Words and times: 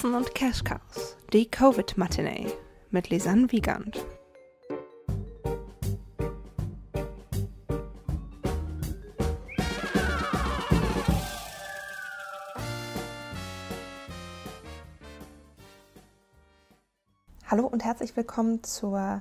Katzen 0.00 0.14
und 0.14 0.34
Cash 0.34 0.64
Cows, 0.64 1.18
die 1.30 1.50
Covid-Matinee 1.50 2.50
mit 2.90 3.10
Lisanne 3.10 3.52
Wiegand. 3.52 4.02
Hallo 17.46 17.66
und 17.66 17.84
herzlich 17.84 18.16
willkommen 18.16 18.64
zur 18.64 19.20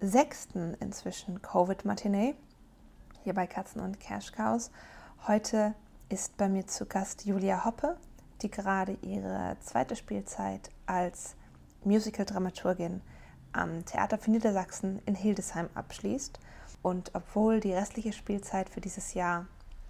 sechsten 0.00 0.74
inzwischen 0.80 1.40
Covid-Matinee 1.40 2.34
hier 3.24 3.32
bei 3.32 3.46
Katzen 3.46 3.80
und 3.80 3.98
Cash 4.00 4.32
Cows. 4.32 4.70
Heute 5.26 5.74
ist 6.10 6.36
bei 6.36 6.50
mir 6.50 6.66
zu 6.66 6.84
Gast 6.84 7.24
Julia 7.24 7.64
Hoppe, 7.64 7.96
die 8.42 8.50
gerade 8.50 8.96
ihre 9.02 9.56
zweite 9.60 9.96
Spielzeit 9.96 10.70
als 10.86 11.36
Musical-Dramaturgin 11.84 13.00
am 13.52 13.84
Theater 13.84 14.18
für 14.18 14.30
Niedersachsen 14.30 15.00
in 15.06 15.14
Hildesheim 15.14 15.68
abschließt. 15.74 16.38
Und 16.82 17.10
obwohl 17.14 17.60
die 17.60 17.72
restliche 17.72 18.12
Spielzeit 18.12 18.70
für 18.70 18.80
dieses 18.80 19.14
Jahr 19.14 19.46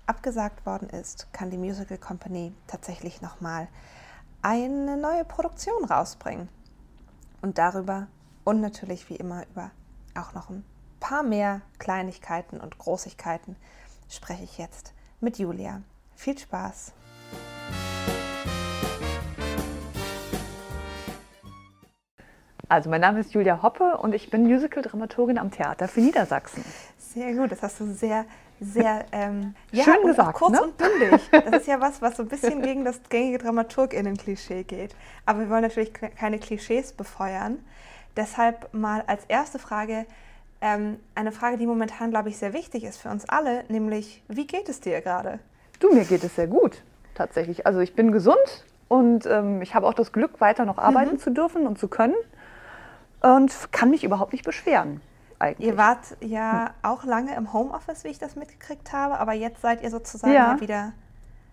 abgesagt 0.07 0.67
worden 0.67 0.91
ist, 0.91 1.33
kann 1.33 1.51
die 1.51 1.59
Musical 1.59 1.99
Company 1.99 2.53
tatsächlich 2.67 3.23
nochmal 3.23 3.69
eine 4.43 4.97
neue 4.97 5.25
Produktion 5.25 5.85
rausbringen. 5.85 6.49
Und 7.43 7.59
darüber 7.59 8.09
und 8.45 8.61
natürlich 8.61 9.09
wie 9.09 9.17
immer 9.17 9.47
über 9.51 9.71
auch 10.15 10.35
noch 10.35 10.51
ein 10.51 10.65
paar 10.99 11.23
mehr 11.23 11.63
Kleinigkeiten 11.79 12.61
und 12.61 12.79
Großigkeiten 12.79 13.57
spreche 14.09 14.45
ich 14.45 14.59
jetzt 14.59 14.93
mit 15.21 15.39
Julia. 15.39 15.83
Viel 16.15 16.37
Spaß! 16.37 16.93
Also 22.71 22.89
mein 22.89 23.01
Name 23.01 23.19
ist 23.19 23.35
Julia 23.35 23.65
Hoppe 23.65 23.97
und 23.97 24.15
ich 24.15 24.31
bin 24.31 24.45
Musical-Dramaturgin 24.45 25.39
am 25.39 25.51
Theater 25.51 25.89
für 25.89 26.01
Niedersachsen. 26.01 26.65
Sehr 26.99 27.35
gut, 27.35 27.51
das 27.51 27.65
hast 27.65 27.81
du 27.81 27.87
sehr, 27.87 28.27
sehr 28.61 29.07
ähm, 29.11 29.57
ja, 29.73 29.83
schön 29.83 30.07
gesagt. 30.07 30.35
kurz 30.35 30.53
ne? 30.53 30.63
und 30.63 30.77
bündig. 30.79 31.29
Das 31.33 31.63
ist 31.63 31.67
ja 31.67 31.81
was, 31.81 32.01
was 32.01 32.17
so 32.17 32.23
ein 32.23 32.29
bisschen 32.29 32.63
gegen 32.63 32.85
das 32.85 33.01
gängige 33.09 33.39
DramaturgInnen-Klischee 33.39 34.63
geht. 34.63 34.95
Aber 35.27 35.41
wir 35.41 35.51
wollen 35.51 35.63
natürlich 35.63 35.93
keine 35.93 36.39
Klischees 36.39 36.93
befeuern. 36.93 37.59
Deshalb 38.17 38.73
mal 38.73 39.03
als 39.09 39.25
erste 39.27 39.59
Frage 39.59 40.07
ähm, 40.61 41.01
eine 41.17 41.33
Frage, 41.33 41.57
die 41.57 41.67
momentan, 41.67 42.11
glaube 42.11 42.29
ich, 42.29 42.39
sehr 42.39 42.53
wichtig 42.53 42.85
ist 42.85 42.99
für 42.99 43.09
uns 43.09 43.29
alle, 43.29 43.65
nämlich, 43.67 44.23
wie 44.29 44.47
geht 44.47 44.69
es 44.69 44.79
dir 44.79 45.01
gerade? 45.01 45.41
Du, 45.81 45.93
mir 45.93 46.05
geht 46.05 46.23
es 46.23 46.37
sehr 46.37 46.47
gut, 46.47 46.85
tatsächlich. 47.17 47.67
Also 47.67 47.81
ich 47.81 47.97
bin 47.97 48.13
gesund 48.13 48.65
und 48.87 49.27
ähm, 49.27 49.61
ich 49.61 49.75
habe 49.75 49.89
auch 49.89 49.95
das 49.95 50.13
Glück, 50.13 50.41
weiter 50.41 50.67
noch 50.67 50.79
arbeiten 50.79 51.15
mhm. 51.15 51.19
zu 51.19 51.31
dürfen 51.31 51.67
und 51.67 51.77
zu 51.77 51.89
können 51.89 52.15
und 53.21 53.73
kann 53.73 53.91
mich 53.91 54.05
überhaupt 54.05 54.33
nicht 54.33 54.45
beschweren. 54.45 55.01
Eigentlich. 55.39 55.69
Ihr 55.69 55.77
wart 55.79 56.17
ja 56.21 56.67
hm. 56.67 56.71
auch 56.83 57.05
lange 57.05 57.35
im 57.35 57.53
Homeoffice, 57.53 58.05
wie 58.05 58.09
ich 58.09 58.19
das 58.19 58.37
mitgekriegt 58.37 58.93
habe, 58.93 59.19
aber 59.19 59.33
jetzt 59.33 59.63
seid 59.63 59.83
ihr 59.83 59.91
sozusagen 59.91 60.35
ja. 60.35 60.55
ja 60.55 60.61
wieder 60.61 60.93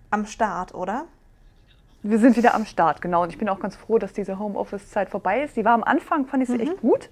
am 0.09 0.25
Start, 0.25 0.73
oder? 0.73 1.05
Wir 2.03 2.19
sind 2.19 2.37
wieder 2.37 2.53
am 2.53 2.65
Start, 2.65 3.01
genau. 3.01 3.23
Und 3.23 3.29
ich 3.29 3.37
bin 3.37 3.49
auch 3.49 3.59
ganz 3.59 3.75
froh, 3.75 3.97
dass 3.97 4.13
diese 4.13 4.39
Homeoffice-Zeit 4.39 5.09
vorbei 5.09 5.43
ist. 5.43 5.55
Die 5.55 5.65
war 5.65 5.73
am 5.73 5.83
Anfang, 5.83 6.25
fand 6.25 6.43
ich 6.43 6.49
sie 6.49 6.55
mhm. 6.55 6.61
echt 6.61 6.81
gut, 6.81 7.09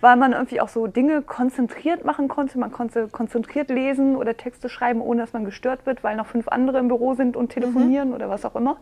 weil 0.00 0.16
man 0.16 0.32
irgendwie 0.32 0.60
auch 0.60 0.68
so 0.68 0.86
Dinge 0.86 1.22
konzentriert 1.22 2.04
machen 2.04 2.28
konnte. 2.28 2.58
Man 2.58 2.70
konnte 2.70 3.08
konzentriert 3.08 3.70
lesen 3.70 4.16
oder 4.16 4.36
Texte 4.36 4.68
schreiben, 4.68 5.00
ohne 5.00 5.22
dass 5.22 5.32
man 5.32 5.44
gestört 5.44 5.84
wird, 5.86 6.04
weil 6.04 6.16
noch 6.16 6.26
fünf 6.26 6.48
andere 6.48 6.78
im 6.78 6.88
Büro 6.88 7.14
sind 7.14 7.36
und 7.36 7.48
telefonieren 7.48 8.10
mhm. 8.10 8.14
oder 8.14 8.28
was 8.28 8.44
auch 8.44 8.56
immer. 8.56 8.76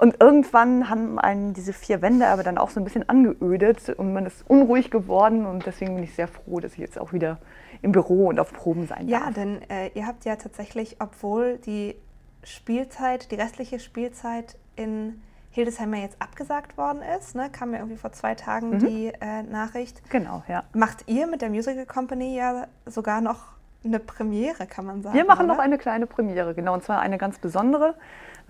Und 0.00 0.16
irgendwann 0.18 0.88
haben 0.88 1.18
einen 1.18 1.52
diese 1.52 1.74
vier 1.74 2.00
Wände 2.00 2.26
aber 2.28 2.42
dann 2.42 2.56
auch 2.56 2.70
so 2.70 2.80
ein 2.80 2.84
bisschen 2.84 3.06
angeödet 3.10 3.90
und 3.90 4.14
man 4.14 4.24
ist 4.24 4.48
unruhig 4.48 4.90
geworden 4.90 5.44
und 5.44 5.66
deswegen 5.66 5.94
bin 5.94 6.04
ich 6.04 6.14
sehr 6.14 6.26
froh, 6.26 6.58
dass 6.58 6.72
ich 6.72 6.78
jetzt 6.78 6.98
auch 6.98 7.12
wieder 7.12 7.36
im 7.82 7.92
Büro 7.92 8.28
und 8.28 8.40
auf 8.40 8.50
Proben 8.54 8.86
sein 8.86 9.06
darf. 9.08 9.20
Ja, 9.26 9.30
denn 9.30 9.60
äh, 9.68 9.88
ihr 9.88 10.06
habt 10.06 10.24
ja 10.24 10.36
tatsächlich, 10.36 10.96
obwohl 11.00 11.58
die 11.58 11.96
Spielzeit, 12.44 13.30
die 13.30 13.34
restliche 13.34 13.78
Spielzeit 13.78 14.56
in 14.74 15.20
Hildesheim 15.50 15.92
ja 15.92 16.00
jetzt 16.00 16.16
abgesagt 16.22 16.78
worden 16.78 17.02
ist, 17.18 17.34
ne, 17.34 17.50
kam 17.52 17.72
ja 17.74 17.80
irgendwie 17.80 17.98
vor 17.98 18.12
zwei 18.12 18.34
Tagen 18.34 18.70
mhm. 18.70 18.78
die 18.78 19.12
äh, 19.20 19.42
Nachricht. 19.42 20.00
Genau, 20.08 20.42
ja. 20.48 20.64
Macht 20.72 21.08
ihr 21.08 21.26
mit 21.26 21.42
der 21.42 21.50
Musical 21.50 21.84
Company 21.84 22.34
ja 22.34 22.68
sogar 22.86 23.20
noch 23.20 23.48
eine 23.84 23.98
Premiere, 23.98 24.66
kann 24.66 24.86
man 24.86 25.02
sagen. 25.02 25.14
Wir 25.14 25.26
machen 25.26 25.44
oder? 25.44 25.56
noch 25.56 25.58
eine 25.58 25.76
kleine 25.76 26.06
Premiere, 26.06 26.54
genau, 26.54 26.72
und 26.72 26.84
zwar 26.84 27.00
eine 27.00 27.18
ganz 27.18 27.38
besondere 27.38 27.96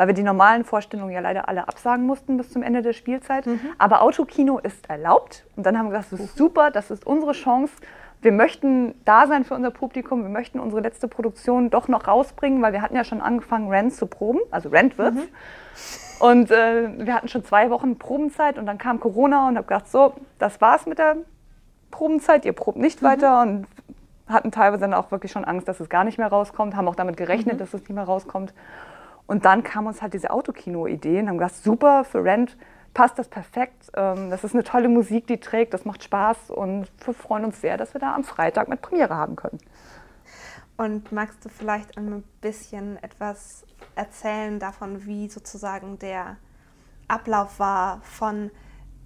weil 0.01 0.07
wir 0.07 0.15
die 0.15 0.23
normalen 0.23 0.65
Vorstellungen 0.65 1.13
ja 1.13 1.21
leider 1.21 1.47
alle 1.47 1.69
absagen 1.69 2.07
mussten 2.07 2.39
bis 2.39 2.49
zum 2.49 2.63
Ende 2.63 2.81
der 2.81 2.95
Spielzeit. 2.95 3.45
Mhm. 3.45 3.61
Aber 3.77 4.01
Autokino 4.01 4.59
ist 4.59 4.89
erlaubt. 4.89 5.45
Und 5.57 5.67
dann 5.67 5.77
haben 5.77 5.91
wir 5.91 5.99
gesagt, 5.99 6.13
das 6.13 6.21
ist 6.21 6.39
super, 6.39 6.71
das 6.71 6.91
ist 6.91 7.07
unsere 7.07 7.33
Chance. 7.33 7.75
Wir 8.23 8.33
möchten 8.33 8.95
da 9.05 9.27
sein 9.27 9.45
für 9.45 9.53
unser 9.53 9.71
Publikum, 9.71 10.23
wir 10.23 10.31
möchten 10.31 10.59
unsere 10.59 10.81
letzte 10.81 11.07
Produktion 11.07 11.69
doch 11.69 11.87
noch 11.87 12.09
rausbringen, 12.09 12.63
weil 12.63 12.73
wir 12.73 12.81
hatten 12.81 12.97
ja 12.97 13.05
schon 13.05 13.21
angefangen, 13.21 13.69
Rent 13.69 13.93
zu 13.93 14.07
proben, 14.07 14.41
also 14.51 14.71
Rent 14.71 14.97
wird's. 14.97 15.19
Mhm. 15.19 16.27
Und 16.27 16.51
äh, 16.51 17.05
wir 17.05 17.15
hatten 17.15 17.29
schon 17.29 17.45
zwei 17.45 17.69
Wochen 17.69 17.99
Probenzeit 17.99 18.57
und 18.57 18.65
dann 18.65 18.79
kam 18.79 19.01
Corona 19.01 19.49
und 19.49 19.59
habe 19.59 19.67
gedacht, 19.67 19.91
so, 19.91 20.15
das 20.39 20.63
war's 20.63 20.87
mit 20.87 20.99
der 20.99 21.19
Probenzeit, 21.91 22.47
ihr 22.47 22.55
probt 22.55 22.79
nicht 22.79 23.03
mhm. 23.03 23.07
weiter 23.07 23.43
und 23.43 23.67
hatten 24.29 24.51
teilweise 24.51 24.81
dann 24.81 24.95
auch 24.95 25.11
wirklich 25.11 25.31
schon 25.31 25.45
Angst, 25.45 25.69
dass 25.69 25.79
es 25.79 25.91
gar 25.91 26.05
nicht 26.05 26.17
mehr 26.17 26.29
rauskommt, 26.29 26.75
haben 26.75 26.89
auch 26.89 26.97
damit 26.97 27.19
gerechnet, 27.19 27.57
mhm. 27.57 27.59
dass 27.59 27.75
es 27.75 27.81
nicht 27.83 27.91
mehr 27.91 28.05
rauskommt. 28.05 28.55
Und 29.31 29.45
dann 29.45 29.63
kam 29.63 29.87
uns 29.87 30.03
halt 30.03 30.13
diese 30.13 30.33
Autokino-Idee 30.33 31.21
und 31.21 31.29
haben 31.29 31.39
gesagt, 31.39 31.63
super, 31.63 32.03
für 32.03 32.25
Rent 32.25 32.57
passt 32.95 33.17
das 33.17 33.29
perfekt. 33.29 33.89
Ähm, 33.95 34.29
das 34.29 34.43
ist 34.43 34.55
eine 34.55 34.65
tolle 34.65 34.89
Musik, 34.89 35.29
die 35.29 35.39
trägt, 35.39 35.73
das 35.73 35.85
macht 35.85 36.03
Spaß 36.03 36.51
und 36.51 36.89
wir 37.05 37.15
freuen 37.15 37.45
uns 37.45 37.61
sehr, 37.61 37.77
dass 37.77 37.95
wir 37.95 38.01
da 38.01 38.13
am 38.17 38.25
Freitag 38.25 38.67
mit 38.67 38.83
Premiere 38.83 39.15
haben 39.15 39.37
können. 39.37 39.61
Und 40.77 41.13
magst 41.13 41.45
du 41.45 41.49
vielleicht 41.49 41.97
ein 41.97 42.25
bisschen 42.41 43.01
etwas 43.05 43.65
erzählen 43.95 44.59
davon, 44.59 45.07
wie 45.07 45.29
sozusagen 45.29 46.01
der 46.01 46.37
Ablauf 47.07 47.61
war 47.61 48.01
von 48.03 48.51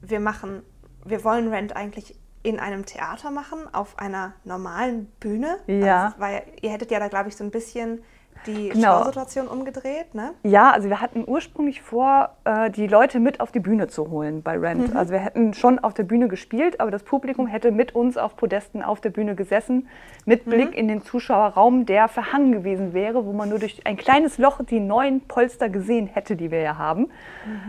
wir 0.01 0.21
machen, 0.21 0.63
wir 1.05 1.23
wollen 1.23 1.49
Rent 1.49 1.77
eigentlich 1.77 2.19
in 2.43 2.61
einem 2.61 2.87
Theater 2.87 3.31
machen, 3.31 3.59
auf 3.75 3.99
einer 3.99 4.33
normalen 4.45 5.05
Bühne? 5.21 5.59
Ja. 5.67 6.07
Also, 6.07 6.19
weil 6.19 6.43
ihr 6.63 6.71
hättet 6.71 6.91
ja 6.91 6.99
da, 6.99 7.09
glaube 7.09 7.29
ich, 7.29 7.37
so 7.37 7.45
ein 7.45 7.51
bisschen 7.51 8.03
die 8.47 8.71
genau. 8.71 8.99
Show-Situation 8.99 9.49
umgedreht, 9.49 10.15
ne? 10.15 10.33
Ja, 10.43 10.71
also 10.71 10.89
wir 10.89 11.01
hatten 11.01 11.25
ursprünglich 11.27 11.83
vor, 11.83 12.31
äh, 12.45 12.71
die 12.71 12.87
Leute 12.87 13.21
mit 13.21 13.41
auf 13.41 13.53
die 13.53 13.61
Bühne 13.61 13.89
zu 13.89 14.11
holen 14.11 14.43
bei 14.43 14.59
Rent. 14.59 14.91
Mhm. 14.91 14.97
Also 14.97 15.13
wir 15.13 15.21
hätten 15.21 15.55
schon 15.55 15.79
auf 15.79 15.95
der 15.95 16.05
Bühne 16.05 16.29
gespielt, 16.29 16.81
aber 16.81 16.91
das 16.91 17.03
Publikum 17.03 17.47
hätte 17.47 17.71
mit 17.71 17.95
uns 17.95 18.17
auf 18.17 18.37
Podesten 18.37 18.83
auf 18.83 19.01
der 19.01 19.11
Bühne 19.11 19.35
gesessen, 19.35 19.89
mit 20.25 20.47
mhm. 20.47 20.51
Blick 20.51 20.75
in 20.75 20.89
den 20.89 21.03
Zuschauerraum, 21.03 21.87
der 21.87 22.09
verhangen 22.09 22.53
gewesen 22.53 22.93
wäre, 22.93 23.25
wo 23.27 23.33
man 23.33 23.49
nur 23.49 23.59
durch 23.59 23.87
ein 23.87 23.97
kleines 23.97 24.39
Loch 24.39 24.61
die 24.65 24.81
neuen 24.81 25.23
Polster 25.23 25.69
gesehen 25.69 26.07
hätte, 26.07 26.37
die 26.37 26.51
wir 26.51 26.61
ja 26.61 26.79
haben. 26.79 27.11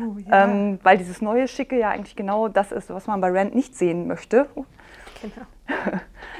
Oh, 0.02 0.18
ja. 0.30 0.46
Ähm, 0.46 0.80
weil 0.84 0.97
dieses 0.97 1.22
neue 1.22 1.47
Schicke 1.47 1.78
ja 1.78 1.90
eigentlich 1.90 2.16
genau 2.16 2.47
das 2.47 2.72
ist, 2.72 2.90
was 2.90 3.07
man 3.07 3.22
bei 3.22 3.31
Rent 3.31 3.56
nicht 3.56 3.75
sehen 3.75 4.07
möchte. 4.07 4.47
Genau. 5.22 5.46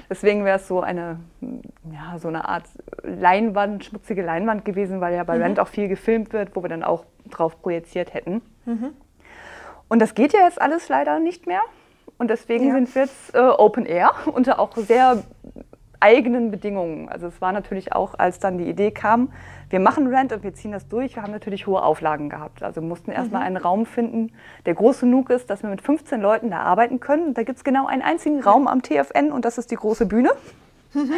Deswegen 0.10 0.46
wäre 0.46 0.58
es 0.58 0.68
so 0.68 0.82
eine, 0.82 1.20
ja, 1.92 2.18
so 2.20 2.28
eine 2.28 2.48
Art 2.48 2.66
Leinwand, 3.06 3.86
schmutzige 3.86 4.22
Leinwand 4.22 4.66
gewesen, 4.66 5.02
weil 5.02 5.16
ja 5.16 5.24
bei 5.24 5.38
mhm. 5.38 5.44
Rent 5.44 5.60
auch 5.60 5.68
viel 5.68 5.88
gefilmt 5.88 6.34
wird, 6.34 6.56
wo 6.56 6.64
wir 6.64 6.70
dann 6.70 6.84
auch 6.84 7.06
drauf 7.30 7.62
projiziert 7.62 8.14
hätten. 8.14 8.42
Mhm. 8.66 8.94
Und 9.88 10.02
das 10.02 10.16
geht 10.16 10.34
ja 10.34 10.42
jetzt 10.42 10.62
alles 10.62 10.90
leider 10.90 11.20
nicht 11.20 11.48
mehr. 11.48 11.62
Und 12.18 12.30
deswegen 12.30 12.68
ja. 12.68 12.74
sind 12.74 12.94
wir 12.96 13.04
jetzt 13.04 13.36
äh, 13.36 13.40
Open 13.40 13.86
Air 13.86 14.12
unter 14.26 14.60
auch 14.60 14.76
sehr 14.78 15.24
eigenen 16.00 16.52
Bedingungen. 16.52 17.10
Also 17.10 17.28
es 17.28 17.42
war 17.42 17.52
natürlich 17.52 17.94
auch, 17.94 18.14
als 18.18 18.40
dann 18.40 18.58
die 18.58 18.70
Idee 18.70 18.92
kam, 18.92 19.32
wir 19.70 19.80
machen 19.80 20.08
Rent 20.08 20.32
und 20.32 20.44
wir 20.44 20.54
ziehen 20.54 20.72
das 20.72 20.88
durch. 20.88 21.16
Wir 21.16 21.24
haben 21.24 21.32
natürlich 21.32 21.66
hohe 21.66 21.82
Auflagen 21.82 22.30
gehabt. 22.30 22.62
Also 22.62 22.82
wir 22.82 22.88
mussten 22.88 23.12
erstmal 23.12 23.42
mhm. 23.42 23.48
einen 23.48 23.58
Raum 23.58 23.86
finden, 23.86 24.32
der 24.66 24.76
groß 24.76 25.00
genug 25.02 25.30
ist, 25.30 25.50
dass 25.50 25.64
wir 25.64 25.70
mit 25.70 25.82
15 25.82 26.22
Leuten 26.22 26.52
da 26.52 26.60
arbeiten 26.60 27.00
können. 27.00 27.34
Da 27.34 27.44
gibt 27.44 27.58
es 27.58 27.64
genau 27.64 27.88
einen 27.88 28.02
einzigen 28.02 28.42
Raum 28.42 28.68
am 28.68 28.84
TFN 28.84 29.32
und 29.32 29.46
das 29.46 29.58
ist 29.58 29.72
die 29.72 29.76
große 29.76 30.06
Bühne. 30.06 30.30
Mhm. 30.94 31.14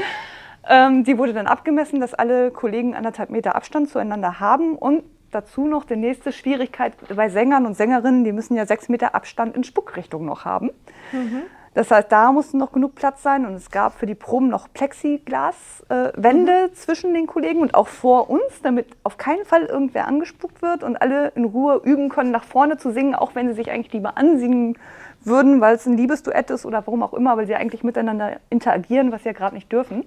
Ähm, 0.69 1.03
die 1.03 1.17
wurde 1.17 1.33
dann 1.33 1.47
abgemessen, 1.47 1.99
dass 1.99 2.13
alle 2.13 2.51
Kollegen 2.51 2.95
anderthalb 2.95 3.29
Meter 3.29 3.55
Abstand 3.55 3.89
zueinander 3.89 4.39
haben 4.39 4.75
und 4.75 5.03
dazu 5.31 5.67
noch 5.67 5.85
die 5.85 5.95
nächste 5.95 6.31
Schwierigkeit 6.31 6.93
bei 7.15 7.29
Sängern 7.29 7.65
und 7.65 7.75
Sängerinnen, 7.75 8.23
die 8.23 8.31
müssen 8.31 8.55
ja 8.55 8.65
sechs 8.65 8.89
Meter 8.89 9.15
Abstand 9.15 9.55
in 9.55 9.63
Spuckrichtung 9.63 10.25
noch 10.25 10.45
haben. 10.45 10.71
Mhm. 11.11 11.43
Das 11.73 11.91
heißt, 11.91 12.11
da 12.11 12.31
musste 12.31 12.57
noch 12.57 12.71
genug 12.71 12.95
Platz 12.95 13.21
sein 13.21 13.45
und 13.45 13.53
es 13.53 13.69
gab 13.69 13.93
für 13.93 14.07
die 14.07 14.15
Proben 14.15 14.49
noch 14.49 14.67
Plexiglaswände 14.73 16.51
äh, 16.51 16.67
mhm. 16.67 16.73
zwischen 16.73 17.13
den 17.13 17.27
Kollegen 17.27 17.61
und 17.61 17.75
auch 17.75 17.87
vor 17.87 18.31
uns, 18.31 18.63
damit 18.63 18.87
auf 19.03 19.17
keinen 19.17 19.45
Fall 19.45 19.65
irgendwer 19.65 20.07
angespuckt 20.07 20.63
wird 20.63 20.83
und 20.83 20.99
alle 20.99 21.27
in 21.35 21.45
Ruhe 21.45 21.79
üben 21.83 22.09
können, 22.09 22.31
nach 22.31 22.45
vorne 22.45 22.77
zu 22.77 22.91
singen, 22.91 23.13
auch 23.13 23.35
wenn 23.35 23.47
sie 23.49 23.53
sich 23.53 23.69
eigentlich 23.69 23.93
lieber 23.93 24.17
ansingen 24.17 24.75
würden, 25.23 25.61
weil 25.61 25.75
es 25.75 25.85
ein 25.85 25.97
Liebesduett 25.97 26.49
ist 26.49 26.65
oder 26.65 26.81
warum 26.87 27.03
auch 27.03 27.13
immer, 27.13 27.37
weil 27.37 27.45
sie 27.45 27.55
eigentlich 27.55 27.83
miteinander 27.83 28.37
interagieren, 28.49 29.11
was 29.11 29.21
sie 29.21 29.29
ja 29.29 29.33
gerade 29.33 29.53
nicht 29.53 29.71
dürfen. 29.71 30.03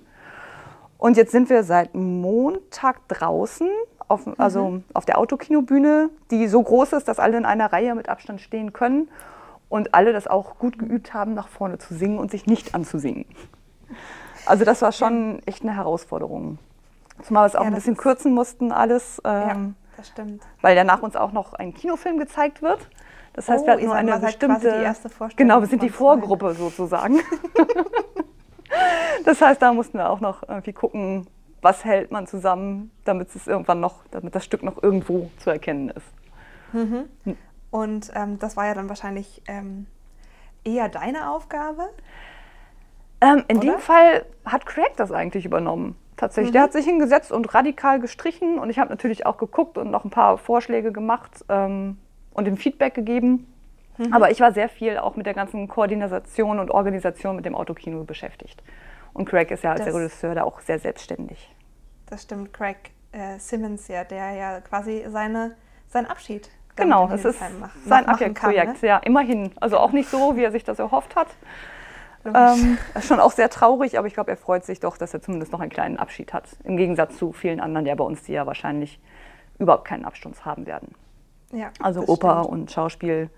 Und 1.01 1.17
jetzt 1.17 1.33
sind 1.33 1.49
wir 1.49 1.65
seit 1.65 1.95
Montag 1.95 3.09
draußen 3.09 3.67
auf, 4.07 4.29
also 4.37 4.69
mhm. 4.69 4.85
auf 4.93 5.07
der 5.07 5.17
Autokinobühne, 5.17 6.11
die 6.31 6.47
so 6.47 6.63
groß 6.63 6.93
ist, 6.93 7.09
dass 7.09 7.19
alle 7.19 7.39
in 7.39 7.47
einer 7.47 7.73
Reihe 7.73 7.95
mit 7.95 8.11
Abstand 8.11 8.43
stehen 8.43 8.75
können 8.75 9.09
und 9.71 9.95
alle 9.95 10.13
das 10.13 10.27
auch 10.27 10.59
gut 10.59 10.79
geübt 10.79 11.15
haben, 11.15 11.33
nach 11.33 11.49
vorne 11.49 11.79
zu 11.79 11.95
singen 11.95 12.19
und 12.19 12.31
sich 12.31 12.47
nicht 12.47 12.75
anzusingen. 12.75 13.25
Also 14.45 14.67
das 14.67 14.83
war 14.83 14.93
schon 14.93 15.41
echt 15.47 15.63
eine 15.63 15.75
Herausforderung. 15.75 16.59
Zumal 17.23 17.45
wir 17.45 17.47
es 17.47 17.57
auch 17.57 17.63
ja, 17.63 17.69
ein 17.69 17.75
bisschen 17.75 17.97
kürzen 17.97 18.35
mussten 18.35 18.71
alles. 18.71 19.23
Ähm, 19.25 19.33
ja, 19.33 19.57
das 19.97 20.09
stimmt. 20.09 20.43
Weil 20.61 20.77
ja 20.77 20.85
nach 20.85 21.01
uns 21.01 21.17
auch 21.17 21.33
noch 21.33 21.55
ein 21.55 21.73
Kinofilm 21.73 22.19
gezeigt 22.19 22.61
wird. 22.61 22.91
Das 23.33 23.49
heißt, 23.49 23.63
oh, 23.63 23.67
wir 23.67 23.73
hatten 23.73 23.87
nur 23.87 23.95
eine 23.95 24.19
bestimmte. 24.19 24.71
Die 24.71 24.85
erste 24.85 25.09
genau, 25.37 25.61
wir 25.61 25.67
sind 25.67 25.83
die 25.83 25.89
Vorgruppe 25.89 26.53
sozusagen. 26.53 27.21
das 29.25 29.41
heißt, 29.41 29.61
da 29.61 29.73
mussten 29.73 29.99
wir 29.99 30.11
auch 30.11 30.21
noch 30.21 30.49
irgendwie 30.49 30.73
gucken, 30.73 31.27
was 31.63 31.85
hält 31.85 32.11
man 32.11 32.27
zusammen, 32.27 32.91
damit 33.05 33.35
es 33.35 33.47
irgendwann 33.47 33.81
noch, 33.81 34.05
damit 34.11 34.35
das 34.35 34.45
Stück 34.45 34.63
noch 34.63 34.83
irgendwo 34.83 35.31
zu 35.39 35.51
erkennen 35.51 35.91
ist. 35.91 36.07
Mhm. 36.73 37.05
Hm. 37.25 37.37
Und 37.71 38.11
ähm, 38.15 38.39
das 38.39 38.57
war 38.57 38.67
ja 38.67 38.75
dann 38.75 38.89
wahrscheinlich 38.89 39.43
ähm, 39.47 39.87
eher 40.65 40.89
deine 40.89 41.31
Aufgabe. 41.31 41.89
Ähm, 43.21 43.45
in 43.49 43.59
Oder? 43.59 43.73
dem 43.73 43.79
Fall 43.79 44.25
hat 44.45 44.67
Craig 44.67 44.97
das 44.97 45.13
eigentlich 45.13 45.45
übernommen. 45.45 45.97
Tatsächlich. 46.17 46.51
Mhm. 46.51 46.55
Der 46.55 46.63
hat 46.63 46.73
sich 46.73 46.85
hingesetzt 46.85 47.33
und 47.33 47.55
radikal 47.55 47.99
gestrichen 47.99 48.59
und 48.59 48.69
ich 48.69 48.79
habe 48.79 48.91
natürlich 48.91 49.25
auch 49.25 49.39
geguckt 49.39 49.79
und 49.79 49.91
noch 49.91 50.05
ein 50.05 50.11
paar 50.11 50.37
Vorschläge 50.37 50.93
gemacht 50.93 51.45
ähm, 51.49 51.97
und 52.33 52.47
ihm 52.47 52.57
Feedback 52.57 52.95
gegeben. 52.95 53.47
Mhm. 54.01 54.13
Aber 54.13 54.31
ich 54.31 54.41
war 54.41 54.53
sehr 54.53 54.69
viel 54.69 54.99
auch 54.99 55.17
mit 55.17 55.27
der 55.27 55.35
ganzen 55.35 55.69
Koordination 55.69 56.59
und 56.59 56.71
Organisation 56.71 57.37
mit 57.37 57.45
dem 57.45 57.55
Autokino 57.55 58.05
beschäftigt. 58.05 58.63
Und 59.13 59.29
Craig 59.29 59.51
ist 59.51 59.65
ja 59.65 59.73
als 59.73 59.85
das, 59.85 59.95
Regisseur 59.95 60.35
da 60.35 60.45
auch 60.45 60.61
sehr 60.61 60.79
selbstständig. 60.79 61.55
Das 62.07 62.23
stimmt, 62.23 62.53
Craig 62.53 62.93
äh, 63.13 63.39
Simmons, 63.39 63.89
ja, 63.89 64.05
der 64.05 64.33
ja 64.33 64.61
quasi 64.61 65.05
seine, 65.09 65.57
seinen 65.89 66.07
Abschied 66.07 66.51
Genau, 66.77 67.09
es 67.13 67.25
ist 67.25 67.41
mach, 67.61 67.75
sein 67.85 68.07
Abjagdprojekt, 68.07 68.83
ne? 68.83 68.89
ja, 68.89 68.99
immerhin. 68.99 69.53
Also 69.61 69.79
auch 69.79 69.93
nicht 69.93 70.09
so, 70.09 70.37
wie 70.37 70.45
er 70.45 70.51
sich 70.51 70.65
das 70.65 70.79
erhofft 70.79 71.17
hat. 71.17 71.29
Ähm, 72.25 72.79
ist 72.95 73.07
schon 73.07 73.21
auch 73.21 73.33
sehr 73.33 73.51
traurig, 73.51 73.99
aber 73.99 74.07
ich 74.07 74.15
glaube, 74.15 74.31
er 74.31 74.37
freut 74.37 74.65
sich 74.65 74.81
doch, 74.81 74.97
dass 74.97 75.15
er 75.15 75.21
zumindest 75.21 75.53
noch 75.53 75.61
einen 75.61 75.71
kleinen 75.71 75.99
Abschied 75.99 76.33
hat. 76.33 76.45
Im 76.65 76.77
Gegensatz 76.77 77.17
zu 77.17 77.33
vielen 77.33 77.61
anderen 77.61 77.87
ja 77.87 77.95
bei 77.95 78.05
uns, 78.05 78.23
die 78.23 78.33
ja 78.33 78.47
wahrscheinlich 78.47 79.01
überhaupt 79.59 79.87
keinen 79.87 80.05
Abstunz 80.05 80.45
haben 80.45 80.67
werden. 80.67 80.95
Ja, 81.53 81.71
also 81.81 82.03
Oper 82.07 82.41
stimmt. 82.41 82.53
und 82.53 82.71
Schauspiel, 82.71 83.31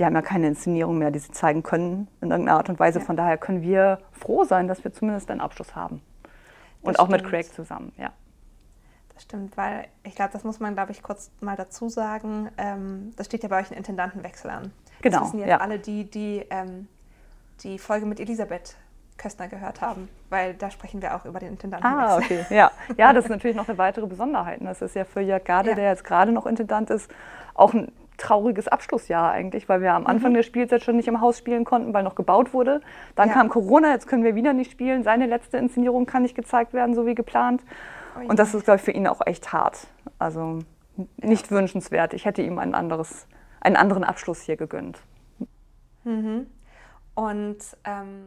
die 0.00 0.04
haben 0.06 0.14
ja 0.14 0.22
keine 0.22 0.48
Inszenierung 0.48 0.98
mehr, 0.98 1.10
die 1.10 1.18
sie 1.18 1.30
zeigen 1.30 1.62
können 1.62 2.08
in 2.22 2.30
irgendeiner 2.30 2.56
Art 2.56 2.70
und 2.70 2.80
Weise. 2.80 3.00
Ja. 3.00 3.04
Von 3.04 3.16
daher 3.16 3.36
können 3.36 3.60
wir 3.60 3.98
froh 4.12 4.44
sein, 4.44 4.66
dass 4.66 4.82
wir 4.82 4.92
zumindest 4.92 5.30
einen 5.30 5.42
Abschluss 5.42 5.76
haben. 5.76 6.00
Und 6.80 6.94
das 6.94 7.00
auch 7.00 7.06
stimmt. 7.06 7.22
mit 7.22 7.30
Craig 7.30 7.52
zusammen, 7.52 7.92
ja. 7.98 8.10
Das 9.12 9.24
stimmt, 9.24 9.58
weil 9.58 9.88
ich 10.02 10.14
glaube, 10.14 10.32
das 10.32 10.42
muss 10.42 10.58
man, 10.58 10.74
glaube 10.74 10.92
ich, 10.92 11.02
kurz 11.02 11.30
mal 11.40 11.54
dazu 11.54 11.90
sagen. 11.90 12.48
Ähm, 12.56 13.12
das 13.16 13.26
steht 13.26 13.42
ja 13.42 13.50
bei 13.50 13.60
euch 13.60 13.70
ein 13.70 13.76
Intendantenwechsel 13.76 14.50
an. 14.50 14.72
Genau. 15.02 15.18
Das 15.18 15.28
wissen 15.28 15.40
jetzt 15.40 15.48
ja. 15.50 15.58
alle 15.58 15.78
die, 15.78 16.10
die 16.10 16.46
ähm, 16.48 16.88
die 17.62 17.78
Folge 17.78 18.06
mit 18.06 18.20
Elisabeth 18.20 18.76
Köstner 19.18 19.48
gehört 19.48 19.82
haben, 19.82 20.08
weil 20.30 20.54
da 20.54 20.70
sprechen 20.70 21.02
wir 21.02 21.14
auch 21.14 21.26
über 21.26 21.40
den 21.40 21.50
Intendanten. 21.50 21.86
Ah, 21.86 22.16
okay. 22.16 22.46
Ja. 22.48 22.70
ja, 22.96 23.12
das 23.12 23.24
ist 23.24 23.30
natürlich 23.30 23.56
noch 23.56 23.68
eine 23.68 23.76
weitere 23.76 24.06
Besonderheit. 24.06 24.60
Das 24.62 24.80
ist 24.80 24.94
ja 24.94 25.04
für 25.04 25.20
Jörg 25.20 25.44
Gade, 25.44 25.70
ja. 25.70 25.76
der 25.76 25.90
jetzt 25.90 26.04
gerade 26.04 26.32
noch 26.32 26.46
Intendant 26.46 26.88
ist, 26.88 27.10
auch 27.52 27.74
ein 27.74 27.92
trauriges 28.20 28.68
Abschlussjahr 28.68 29.32
eigentlich, 29.32 29.68
weil 29.68 29.80
wir 29.80 29.94
am 29.94 30.06
Anfang 30.06 30.30
mhm. 30.30 30.36
der 30.36 30.42
Spielzeit 30.42 30.82
schon 30.82 30.96
nicht 30.96 31.08
im 31.08 31.20
Haus 31.20 31.38
spielen 31.38 31.64
konnten, 31.64 31.92
weil 31.92 32.02
noch 32.02 32.14
gebaut 32.14 32.52
wurde. 32.52 32.80
Dann 33.16 33.28
ja. 33.28 33.34
kam 33.34 33.48
Corona, 33.48 33.92
jetzt 33.92 34.06
können 34.06 34.24
wir 34.24 34.34
wieder 34.34 34.52
nicht 34.52 34.70
spielen. 34.70 35.02
Seine 35.02 35.26
letzte 35.26 35.56
Inszenierung 35.56 36.06
kann 36.06 36.22
nicht 36.22 36.34
gezeigt 36.34 36.72
werden, 36.72 36.94
so 36.94 37.06
wie 37.06 37.14
geplant. 37.14 37.62
Oh 38.16 38.28
Und 38.28 38.38
das 38.38 38.54
ist, 38.54 38.64
glaube 38.64 38.76
ich, 38.76 38.82
für 38.82 38.92
ihn 38.92 39.06
auch 39.06 39.20
echt 39.26 39.52
hart. 39.52 39.86
Also 40.18 40.60
nicht 41.16 41.50
ja. 41.50 41.56
wünschenswert. 41.56 42.14
Ich 42.14 42.24
hätte 42.24 42.42
ihm 42.42 42.58
ein 42.58 42.74
anderes, 42.74 43.26
einen 43.60 43.76
anderen 43.76 44.04
Abschluss 44.04 44.42
hier 44.42 44.56
gegönnt. 44.56 45.00
Mhm. 46.04 46.46
Und, 47.14 47.58
ähm 47.84 48.24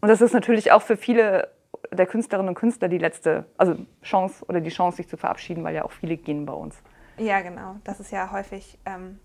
und 0.00 0.08
das 0.08 0.20
ist 0.20 0.32
natürlich 0.32 0.72
auch 0.72 0.82
für 0.82 0.96
viele 0.96 1.48
der 1.92 2.06
Künstlerinnen 2.06 2.50
und 2.50 2.54
Künstler 2.54 2.88
die 2.88 2.98
letzte, 2.98 3.46
also 3.56 3.74
Chance 4.02 4.44
oder 4.48 4.60
die 4.60 4.70
Chance, 4.70 4.98
sich 4.98 5.08
zu 5.08 5.16
verabschieden, 5.16 5.64
weil 5.64 5.74
ja 5.74 5.84
auch 5.84 5.92
viele 5.92 6.16
gehen 6.16 6.46
bei 6.46 6.52
uns. 6.52 6.80
Ja, 7.20 7.42
genau. 7.42 7.76
Das 7.84 8.00
ist 8.00 8.10
ja 8.10 8.32
häufig, 8.32 8.78
ähm, 8.86 9.20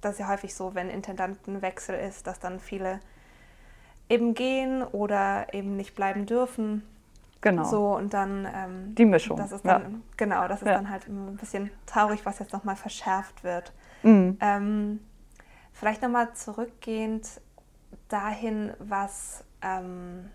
das 0.00 0.12
ist 0.14 0.18
ja 0.20 0.28
häufig 0.28 0.54
so, 0.54 0.74
wenn 0.74 0.88
Intendantenwechsel 0.88 1.98
ist, 1.98 2.26
dass 2.26 2.38
dann 2.38 2.60
viele 2.60 3.00
eben 4.08 4.34
gehen 4.34 4.82
oder 4.82 5.52
eben 5.52 5.76
nicht 5.76 5.94
bleiben 5.94 6.26
dürfen. 6.26 6.82
Genau. 7.40 7.64
So 7.64 7.96
und 7.96 8.14
dann 8.14 8.46
ähm, 8.54 8.94
die 8.94 9.06
Mischung. 9.06 9.36
Das 9.38 9.50
ist 9.50 9.64
dann, 9.64 9.82
ja. 9.82 9.98
Genau, 10.16 10.46
das 10.46 10.62
ist 10.62 10.68
ja. 10.68 10.74
dann 10.74 10.90
halt 10.90 11.08
ein 11.08 11.36
bisschen 11.36 11.70
traurig, 11.86 12.24
was 12.24 12.38
jetzt 12.38 12.52
nochmal 12.52 12.76
verschärft 12.76 13.42
wird. 13.42 13.72
Mhm. 14.02 14.36
Ähm, 14.40 15.00
vielleicht 15.72 16.02
nochmal 16.02 16.32
zurückgehend 16.34 17.40
dahin, 18.08 18.72
was, 18.78 19.44
ähm, 19.62 20.30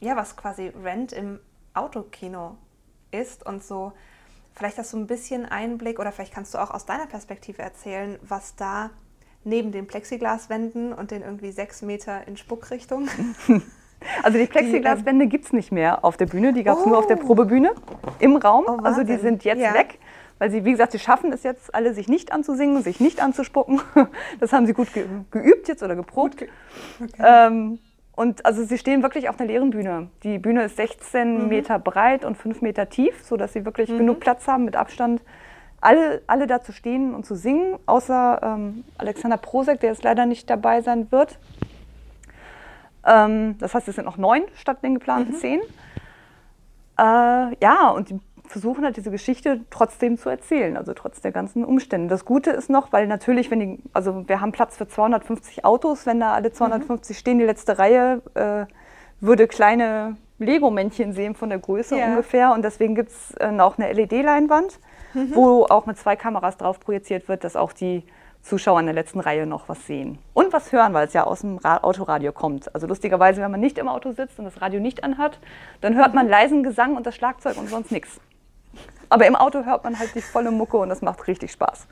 ja, 0.00 0.14
was 0.14 0.36
quasi 0.36 0.68
Rent 0.68 1.12
im 1.12 1.40
Autokino 1.74 2.58
ist 3.10 3.44
und 3.44 3.64
so. 3.64 3.92
Vielleicht 4.54 4.78
hast 4.78 4.92
du 4.92 4.98
ein 4.98 5.06
bisschen 5.06 5.46
Einblick 5.46 5.98
oder 5.98 6.12
vielleicht 6.12 6.34
kannst 6.34 6.54
du 6.54 6.58
auch 6.58 6.70
aus 6.70 6.86
deiner 6.86 7.06
Perspektive 7.06 7.62
erzählen, 7.62 8.18
was 8.22 8.54
da 8.56 8.90
neben 9.44 9.72
den 9.72 9.86
Plexiglaswänden 9.86 10.92
und 10.92 11.10
den 11.10 11.22
irgendwie 11.22 11.52
sechs 11.52 11.82
Meter 11.82 12.26
in 12.26 12.36
Spuckrichtung. 12.36 13.08
Also 14.24 14.36
die 14.36 14.46
Plexiglaswände 14.46 15.26
ähm, 15.26 15.30
gibt 15.30 15.44
es 15.44 15.52
nicht 15.52 15.70
mehr 15.70 16.04
auf 16.04 16.16
der 16.16 16.26
Bühne, 16.26 16.52
die 16.52 16.64
gab 16.64 16.76
es 16.76 16.84
oh. 16.84 16.88
nur 16.88 16.98
auf 16.98 17.06
der 17.06 17.22
oh. 17.22 17.24
Probebühne 17.24 17.72
im 18.18 18.34
Raum. 18.34 18.64
Oh, 18.66 18.82
also 18.82 19.04
die 19.04 19.16
sind 19.16 19.44
jetzt 19.44 19.60
ja. 19.60 19.74
weg 19.74 20.00
weil 20.42 20.50
sie, 20.50 20.64
wie 20.64 20.72
gesagt, 20.72 20.90
sie 20.90 20.98
schaffen 20.98 21.32
es 21.32 21.44
jetzt 21.44 21.72
alle, 21.72 21.94
sich 21.94 22.08
nicht 22.08 22.32
anzusingen, 22.32 22.82
sich 22.82 22.98
nicht 22.98 23.22
anzuspucken. 23.22 23.80
Das 24.40 24.52
haben 24.52 24.66
sie 24.66 24.72
gut 24.72 24.88
geübt 25.30 25.68
jetzt 25.68 25.84
oder 25.84 25.94
geprobt. 25.94 26.44
Okay. 27.00 27.22
Ähm, 27.24 27.78
und 28.14 28.44
also 28.44 28.64
sie 28.64 28.76
stehen 28.76 29.02
wirklich 29.02 29.28
auf 29.28 29.40
einer 29.40 29.48
leeren 29.48 29.70
Bühne. 29.70 30.08
Die 30.22 30.38
Bühne 30.38 30.64
ist 30.64 30.76
16 30.76 31.44
mhm. 31.44 31.48
Meter 31.48 31.78
breit 31.78 32.24
und 32.24 32.36
5 32.36 32.60
Meter 32.60 32.88
tief, 32.88 33.24
sodass 33.24 33.54
sie 33.54 33.64
wirklich 33.64 33.88
mhm. 33.88 33.98
genug 33.98 34.20
Platz 34.20 34.46
haben 34.46 34.64
mit 34.64 34.76
Abstand. 34.76 35.22
Alle, 35.80 36.22
alle 36.26 36.46
da 36.46 36.60
zu 36.60 36.72
stehen 36.72 37.14
und 37.14 37.26
zu 37.26 37.34
singen, 37.34 37.78
außer 37.86 38.40
ähm, 38.42 38.84
Alexander 38.98 39.36
Prosek, 39.36 39.80
der 39.80 39.90
jetzt 39.90 40.04
leider 40.04 40.26
nicht 40.26 40.48
dabei 40.48 40.80
sein 40.82 41.10
wird. 41.10 41.38
Ähm, 43.04 43.56
das 43.58 43.74
heißt, 43.74 43.88
es 43.88 43.96
sind 43.96 44.04
noch 44.04 44.18
neun 44.18 44.42
statt 44.54 44.82
den 44.82 44.94
geplanten 44.94 45.32
mhm. 45.32 45.36
zehn. 45.36 45.60
Äh, 46.98 47.56
ja, 47.60 47.88
und 47.88 48.10
die 48.10 48.20
versuchen 48.46 48.84
halt 48.84 48.96
diese 48.96 49.10
Geschichte 49.10 49.60
trotzdem 49.70 50.18
zu 50.18 50.28
erzählen, 50.28 50.76
also 50.76 50.92
trotz 50.94 51.20
der 51.20 51.32
ganzen 51.32 51.64
Umstände. 51.64 52.08
Das 52.08 52.24
Gute 52.24 52.50
ist 52.50 52.70
noch, 52.70 52.92
weil 52.92 53.06
natürlich, 53.06 53.50
wenn 53.50 53.60
die, 53.60 53.78
also 53.92 54.28
wir 54.28 54.40
haben 54.40 54.52
Platz 54.52 54.76
für 54.76 54.86
250 54.86 55.64
Autos, 55.64 56.06
wenn 56.06 56.20
da 56.20 56.32
alle 56.34 56.52
250 56.52 57.16
mhm. 57.16 57.18
stehen, 57.18 57.38
die 57.38 57.44
letzte 57.44 57.78
Reihe 57.78 58.22
äh, 58.34 58.66
würde 59.20 59.46
kleine 59.46 60.16
Lego-Männchen 60.38 61.12
sehen 61.12 61.34
von 61.34 61.48
der 61.48 61.58
Größe 61.58 61.98
ja. 61.98 62.06
ungefähr 62.06 62.52
und 62.52 62.62
deswegen 62.62 62.94
gibt 62.94 63.10
es 63.10 63.34
äh, 63.38 63.58
auch 63.60 63.78
eine 63.78 63.92
LED-Leinwand, 63.92 64.80
mhm. 65.14 65.34
wo 65.34 65.64
auch 65.64 65.86
mit 65.86 65.96
zwei 65.96 66.16
Kameras 66.16 66.56
drauf 66.56 66.80
projiziert 66.80 67.28
wird, 67.28 67.44
dass 67.44 67.56
auch 67.56 67.72
die 67.72 68.02
Zuschauer 68.42 68.80
in 68.80 68.86
der 68.86 68.94
letzten 68.94 69.20
Reihe 69.20 69.46
noch 69.46 69.68
was 69.68 69.86
sehen. 69.86 70.18
Und 70.34 70.52
was 70.52 70.72
hören, 70.72 70.92
weil 70.94 71.06
es 71.06 71.12
ja 71.12 71.24
aus 71.24 71.42
dem 71.42 71.58
Ra 71.58 71.78
Autoradio 71.78 72.32
kommt. 72.32 72.74
Also 72.74 72.88
lustigerweise, 72.88 73.40
wenn 73.40 73.52
man 73.52 73.60
nicht 73.60 73.78
im 73.78 73.88
Auto 73.88 74.12
sitzt 74.12 74.38
und 74.38 74.44
das 74.44 74.60
Radio 74.60 74.80
nicht 74.80 75.04
anhat, 75.04 75.38
dann 75.80 75.94
hört 75.94 76.12
man 76.12 76.28
leisen 76.28 76.64
Gesang 76.64 76.96
und 76.96 77.06
das 77.06 77.14
Schlagzeug 77.14 77.56
und 77.56 77.68
sonst 77.68 77.92
nichts. 77.92 78.20
Aber 79.12 79.26
im 79.26 79.36
Auto 79.36 79.64
hört 79.64 79.84
man 79.84 79.98
halt 79.98 80.14
die 80.14 80.22
volle 80.22 80.50
Mucke 80.50 80.78
und 80.78 80.88
das 80.88 81.02
macht 81.02 81.26
richtig 81.26 81.52
Spaß. 81.52 81.86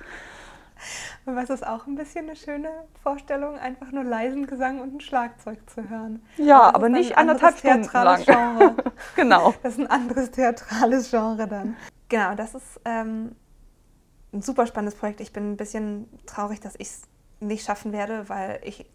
Und 1.26 1.36
was 1.36 1.50
ist 1.50 1.66
auch 1.66 1.86
ein 1.86 1.94
bisschen 1.94 2.26
eine 2.26 2.36
schöne 2.36 2.70
Vorstellung, 3.02 3.58
einfach 3.58 3.92
nur 3.92 4.04
leisen 4.04 4.46
Gesang 4.46 4.80
und 4.80 4.94
ein 4.94 5.00
Schlagzeug 5.00 5.58
zu 5.68 5.90
hören. 5.90 6.22
Ja, 6.38 6.74
aber 6.74 6.88
nicht 6.88 7.18
anderthalb 7.18 7.58
Stunden 7.58 7.88
lang. 7.92 8.24
Genre. 8.24 8.74
genau. 9.16 9.54
Das 9.62 9.74
ist 9.74 9.80
ein 9.80 9.86
anderes 9.88 10.30
theatrales 10.30 11.10
Genre 11.10 11.46
dann. 11.46 11.76
Genau, 12.08 12.34
das 12.34 12.54
ist 12.54 12.80
ähm, 12.86 13.36
ein 14.32 14.40
super 14.40 14.66
spannendes 14.66 14.98
Projekt. 14.98 15.20
Ich 15.20 15.34
bin 15.34 15.52
ein 15.52 15.56
bisschen 15.58 16.08
traurig, 16.24 16.60
dass 16.60 16.74
ich 16.78 16.88
es 16.88 17.02
nicht 17.40 17.66
schaffen 17.66 17.92
werde, 17.92 18.30
weil 18.30 18.60
ich 18.64 18.86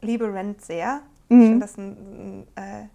liebe 0.00 0.32
Rent 0.32 0.64
sehr. 0.64 1.02
Mhm. 1.28 1.40
Ich 1.40 1.48
finde 1.48 1.66
das 1.66 1.76
ein, 1.76 2.46
ein 2.56 2.82
äh, 2.84 2.88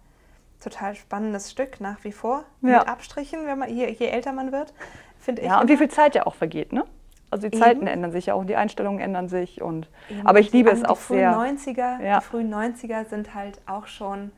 total 0.60 0.94
spannendes 0.94 1.50
Stück 1.50 1.80
nach 1.80 2.02
wie 2.04 2.12
vor. 2.12 2.44
Ja. 2.60 2.78
Mit 2.78 2.88
Abstrichen, 2.88 3.46
wenn 3.46 3.58
man, 3.58 3.68
je, 3.68 3.90
je 3.90 4.06
älter 4.06 4.32
man 4.32 4.52
wird, 4.52 4.72
finde 5.18 5.42
ich. 5.42 5.48
Ja, 5.48 5.60
und 5.60 5.68
wie 5.68 5.76
viel 5.76 5.88
Zeit 5.88 6.14
ja 6.14 6.26
auch 6.26 6.34
vergeht, 6.34 6.72
ne? 6.72 6.84
Also 7.30 7.48
die 7.48 7.54
Eben. 7.54 7.62
Zeiten 7.62 7.86
ändern 7.86 8.10
sich 8.10 8.26
ja 8.26 8.34
auch, 8.34 8.44
die 8.44 8.56
Einstellungen 8.56 9.00
ändern 9.00 9.28
sich. 9.28 9.62
Und, 9.62 9.88
aber 10.24 10.40
ich 10.40 10.52
liebe 10.52 10.70
es 10.70 10.84
auch 10.84 10.98
die 10.98 11.14
sehr. 11.14 11.32
90er, 11.32 12.02
ja. 12.02 12.18
Die 12.18 12.24
frühen 12.24 12.52
90er 12.52 13.04
sind 13.04 13.34
halt 13.34 13.60
auch 13.66 13.86
schon, 13.86 14.32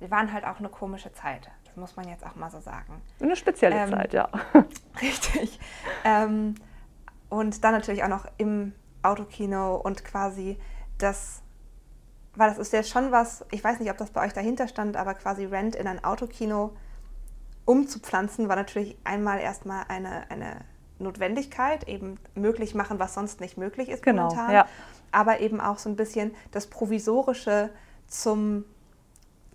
die 0.00 0.10
waren 0.10 0.32
halt 0.32 0.44
auch 0.44 0.58
eine 0.58 0.68
komische 0.68 1.12
Zeit. 1.12 1.50
Das 1.64 1.76
muss 1.76 1.96
man 1.96 2.08
jetzt 2.08 2.24
auch 2.24 2.36
mal 2.36 2.50
so 2.50 2.60
sagen. 2.60 3.02
Eine 3.20 3.34
spezielle 3.34 3.76
ähm, 3.76 3.90
Zeit, 3.90 4.14
ja. 4.14 4.28
Richtig. 5.02 5.58
Ähm, 6.04 6.54
und 7.28 7.64
dann 7.64 7.72
natürlich 7.72 8.04
auch 8.04 8.08
noch 8.08 8.26
im 8.38 8.72
Autokino 9.02 9.76
und 9.76 10.04
quasi 10.04 10.56
das 10.98 11.42
weil 12.36 12.50
das 12.50 12.58
ist 12.58 12.72
ja 12.72 12.82
schon 12.82 13.12
was, 13.12 13.44
ich 13.50 13.62
weiß 13.62 13.80
nicht, 13.80 13.90
ob 13.90 13.96
das 13.96 14.10
bei 14.10 14.24
euch 14.24 14.32
dahinter 14.32 14.68
stand, 14.68 14.96
aber 14.96 15.14
quasi 15.14 15.44
Rent 15.46 15.74
in 15.76 15.86
ein 15.86 16.04
Autokino 16.04 16.72
umzupflanzen 17.64 18.48
war 18.48 18.56
natürlich 18.56 18.96
einmal 19.04 19.40
erstmal 19.40 19.84
eine, 19.88 20.30
eine 20.30 20.56
Notwendigkeit, 20.98 21.88
eben 21.88 22.18
möglich 22.34 22.74
machen, 22.74 22.98
was 22.98 23.14
sonst 23.14 23.40
nicht 23.40 23.58
möglich 23.58 23.88
ist 23.88 24.02
Genau, 24.02 24.24
momentan. 24.24 24.52
ja. 24.52 24.66
Aber 25.12 25.40
eben 25.40 25.60
auch 25.60 25.78
so 25.78 25.88
ein 25.88 25.96
bisschen 25.96 26.34
das 26.52 26.66
Provisorische 26.68 27.70
zum, 28.06 28.64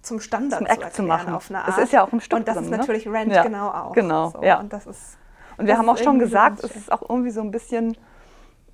zum 0.02 0.20
Standard 0.20 0.68
Zum 0.68 0.82
zu 0.82 0.90
zu 0.92 1.04
machen. 1.04 1.34
auf 1.34 1.50
eine 1.50 1.60
Art. 1.60 1.70
Das 1.70 1.78
ist 1.78 1.94
ja 1.94 2.04
auch 2.04 2.12
im 2.12 2.20
Stück 2.20 2.40
Und 2.40 2.48
das 2.48 2.56
drin, 2.56 2.66
ist 2.66 2.72
ne? 2.72 2.78
natürlich 2.78 3.08
Rent 3.08 3.32
Ja, 3.34 3.44
genau 3.44 3.70
auch. 3.70 3.94
genau, 3.94 4.30
So, 4.32 4.44
ja. 4.44 4.60
Und 4.60 4.74
das 4.74 4.86
ist 4.88 5.18
Und 5.58 5.68
wir 5.68 5.78
haben 5.78 5.90
auch 5.90 5.98
schon 5.98 6.20
gesagt, 6.20 6.64
es 6.64 6.76
ist 6.76 6.92
auch 6.92 7.02
irgendwie 7.10 7.32
so 7.32 7.42
ein 7.42 7.52
bisschen, 7.52 7.98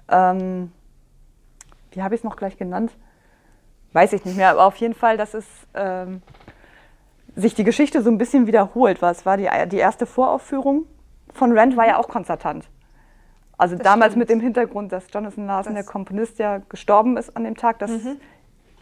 ähm, 0.09 0.71
wie 1.91 2.01
habe 2.01 2.15
ich 2.15 2.21
es 2.21 2.25
noch 2.25 2.35
gleich 2.37 2.57
genannt? 2.57 2.91
Weiß 3.93 4.13
ich 4.13 4.25
nicht 4.25 4.37
mehr, 4.37 4.49
aber 4.51 4.65
auf 4.65 4.75
jeden 4.77 4.93
Fall, 4.93 5.17
dass 5.17 5.33
es 5.33 5.45
ähm, 5.73 6.21
sich 7.35 7.55
die 7.55 7.63
Geschichte 7.63 8.01
so 8.01 8.09
ein 8.09 8.17
bisschen 8.17 8.47
wiederholt. 8.47 9.01
Weil 9.01 9.11
es 9.11 9.25
war 9.25 9.37
die, 9.37 9.49
die 9.69 9.77
erste 9.77 10.05
Voraufführung 10.05 10.85
von 11.33 11.51
Rent 11.57 11.75
war 11.77 11.87
ja 11.87 11.97
auch 11.97 12.07
konzertant. 12.07 12.65
Also 13.57 13.75
Das 13.75 13.83
damals 13.83 14.11
stimmt. 14.13 14.19
mit 14.19 14.29
dem 14.29 14.39
Hintergrund, 14.39 14.91
dass 14.91 15.05
Jonathan 15.11 15.47
Larson, 15.47 15.73
Das- 15.75 15.85
der 15.85 15.91
Komponist, 15.91 16.37
ja 16.39 16.59
gestorben 16.69 17.17
ist 17.17 17.35
an 17.35 17.43
dem 17.43 17.55
Tag. 17.57 17.79
Das, 17.79 17.89
Mhm. 17.91 18.17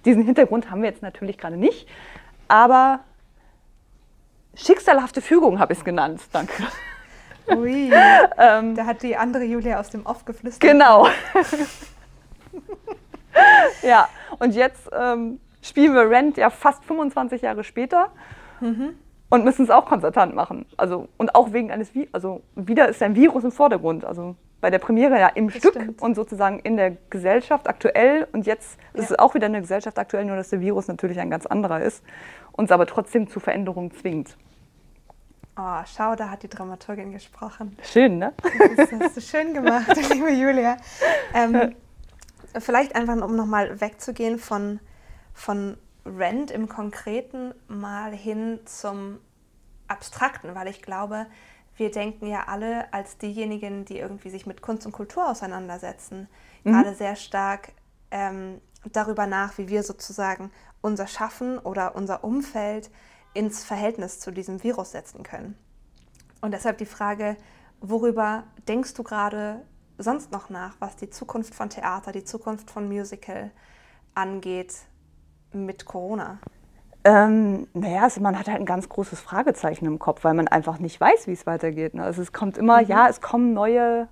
Diesen 0.03 0.23
Hintergrund 0.23 0.69
haben 0.69 0.81
wir 0.83 0.89
jetzt 0.89 1.01
natürlich 1.01 1.37
gerade 1.37 1.57
nicht. 1.57 1.87
Aber 2.47 2.99
schicksalhafte 4.53 5.19
Fügung 5.21 5.59
habe 5.59 5.73
ich 5.73 5.79
es 5.79 5.85
genannt. 5.85 6.21
Danke. 6.31 6.63
Ui, 7.55 7.91
Ähm, 8.37 8.75
da 8.75 8.85
hat 8.85 9.01
die 9.01 9.15
andere 9.17 9.43
Julia 9.43 9.79
aus 9.79 9.89
dem 9.89 10.05
Off 10.05 10.25
geflüstert. 10.25 10.61
Genau. 10.71 11.07
ja, 13.81 14.07
und 14.39 14.53
jetzt 14.55 14.89
ähm, 14.97 15.39
spielen 15.61 15.93
wir 15.93 16.09
Rent 16.09 16.37
ja 16.37 16.49
fast 16.49 16.83
25 16.85 17.41
Jahre 17.41 17.63
später 17.63 18.09
und 19.29 19.43
müssen 19.43 19.63
es 19.63 19.69
auch 19.69 19.85
konzertant 19.85 20.33
machen. 20.33 20.65
Also, 20.77 21.07
und 21.17 21.35
auch 21.35 21.51
wegen 21.53 21.71
eines, 21.71 21.93
Vi 21.93 22.07
also 22.11 22.41
wieder 22.55 22.87
ist 22.89 23.01
ein 23.03 23.15
Virus 23.15 23.43
im 23.43 23.51
Vordergrund. 23.51 24.05
Also 24.05 24.35
bei 24.61 24.69
der 24.71 24.79
Premiere 24.79 25.19
ja 25.19 25.27
im 25.27 25.47
Das 25.49 25.57
Stück 25.57 25.73
stimmt. 25.75 26.01
und 26.01 26.15
sozusagen 26.15 26.59
in 26.59 26.77
der 26.77 26.91
Gesellschaft 27.09 27.67
aktuell. 27.67 28.27
Und 28.31 28.45
jetzt 28.47 28.79
ist 28.93 29.09
Ja. 29.09 29.15
es 29.15 29.19
auch 29.19 29.35
wieder 29.35 29.47
in 29.47 29.53
der 29.53 29.61
Gesellschaft 29.61 29.99
aktuell, 29.99 30.25
nur 30.25 30.35
dass 30.37 30.49
der 30.49 30.61
Virus 30.61 30.87
natürlich 30.87 31.19
ein 31.19 31.29
ganz 31.29 31.45
anderer 31.45 31.81
ist. 31.81 32.03
Uns 32.53 32.71
aber 32.71 32.85
trotzdem 32.87 33.27
zu 33.27 33.39
Veränderungen 33.39 33.91
zwingt. 33.91 34.37
Oh, 35.57 35.81
schau, 35.85 36.15
da 36.15 36.29
hat 36.29 36.43
die 36.43 36.49
Dramaturgin 36.49 37.11
gesprochen. 37.11 37.77
Schön, 37.83 38.17
ne? 38.17 38.33
Das 38.77 38.91
hast 38.91 39.17
du 39.17 39.21
schön 39.21 39.53
gemacht, 39.53 39.87
liebe 40.13 40.29
Julia. 40.31 40.77
Ähm, 41.33 41.75
vielleicht 42.59 42.95
einfach, 42.95 43.15
um 43.15 43.35
nochmal 43.35 43.81
wegzugehen 43.81 44.39
von, 44.39 44.79
von 45.33 45.77
Rent 46.05 46.51
im 46.51 46.69
Konkreten 46.69 47.53
mal 47.67 48.11
hin 48.11 48.59
zum 48.65 49.19
Abstrakten, 49.87 50.55
weil 50.55 50.67
ich 50.67 50.81
glaube, 50.81 51.27
wir 51.75 51.91
denken 51.91 52.27
ja 52.27 52.45
alle 52.47 52.93
als 52.93 53.17
diejenigen, 53.17 53.85
die 53.85 53.97
irgendwie 53.97 54.29
sich 54.29 54.45
mit 54.45 54.61
Kunst 54.61 54.85
und 54.85 54.91
Kultur 54.91 55.29
auseinandersetzen, 55.29 56.27
gerade 56.63 56.95
sehr 56.95 57.15
stark 57.15 57.73
ähm, 58.11 58.61
darüber 58.91 59.27
nach, 59.27 59.57
wie 59.57 59.67
wir 59.67 59.83
sozusagen 59.83 60.51
unser 60.81 61.07
Schaffen 61.07 61.59
oder 61.59 61.95
unser 61.95 62.23
Umfeld 62.23 62.89
ins 63.33 63.63
Verhältnis 63.63 64.19
zu 64.19 64.31
diesem 64.31 64.63
Virus 64.63 64.91
setzen 64.91 65.23
können. 65.23 65.57
Und 66.41 66.51
deshalb 66.51 66.77
die 66.77 66.85
Frage, 66.85 67.35
worüber 67.81 68.43
denkst 68.67 68.93
du 68.93 69.03
gerade 69.03 69.65
sonst 69.97 70.31
noch 70.31 70.49
nach, 70.49 70.75
was 70.79 70.95
die 70.95 71.09
Zukunft 71.09 71.55
von 71.55 71.69
Theater, 71.69 72.11
die 72.11 72.23
Zukunft 72.23 72.71
von 72.71 72.87
Musical 72.87 73.51
angeht 74.13 74.73
mit 75.53 75.85
Corona? 75.85 76.39
Ähm, 77.03 77.67
naja, 77.73 78.03
also 78.03 78.19
man 78.19 78.37
hat 78.37 78.47
halt 78.47 78.59
ein 78.59 78.65
ganz 78.65 78.89
großes 78.89 79.19
Fragezeichen 79.19 79.85
im 79.85 79.99
Kopf, 79.99 80.23
weil 80.23 80.33
man 80.33 80.47
einfach 80.47 80.79
nicht 80.79 80.99
weiß, 80.99 81.27
wie 81.27 81.33
es 81.33 81.45
weitergeht. 81.45 81.93
Ne? 81.93 82.03
Also 82.03 82.21
es 82.21 82.33
kommt 82.33 82.57
immer, 82.57 82.81
ja, 82.81 83.07
es 83.07 83.21
kommen 83.21 83.53
neue 83.53 84.07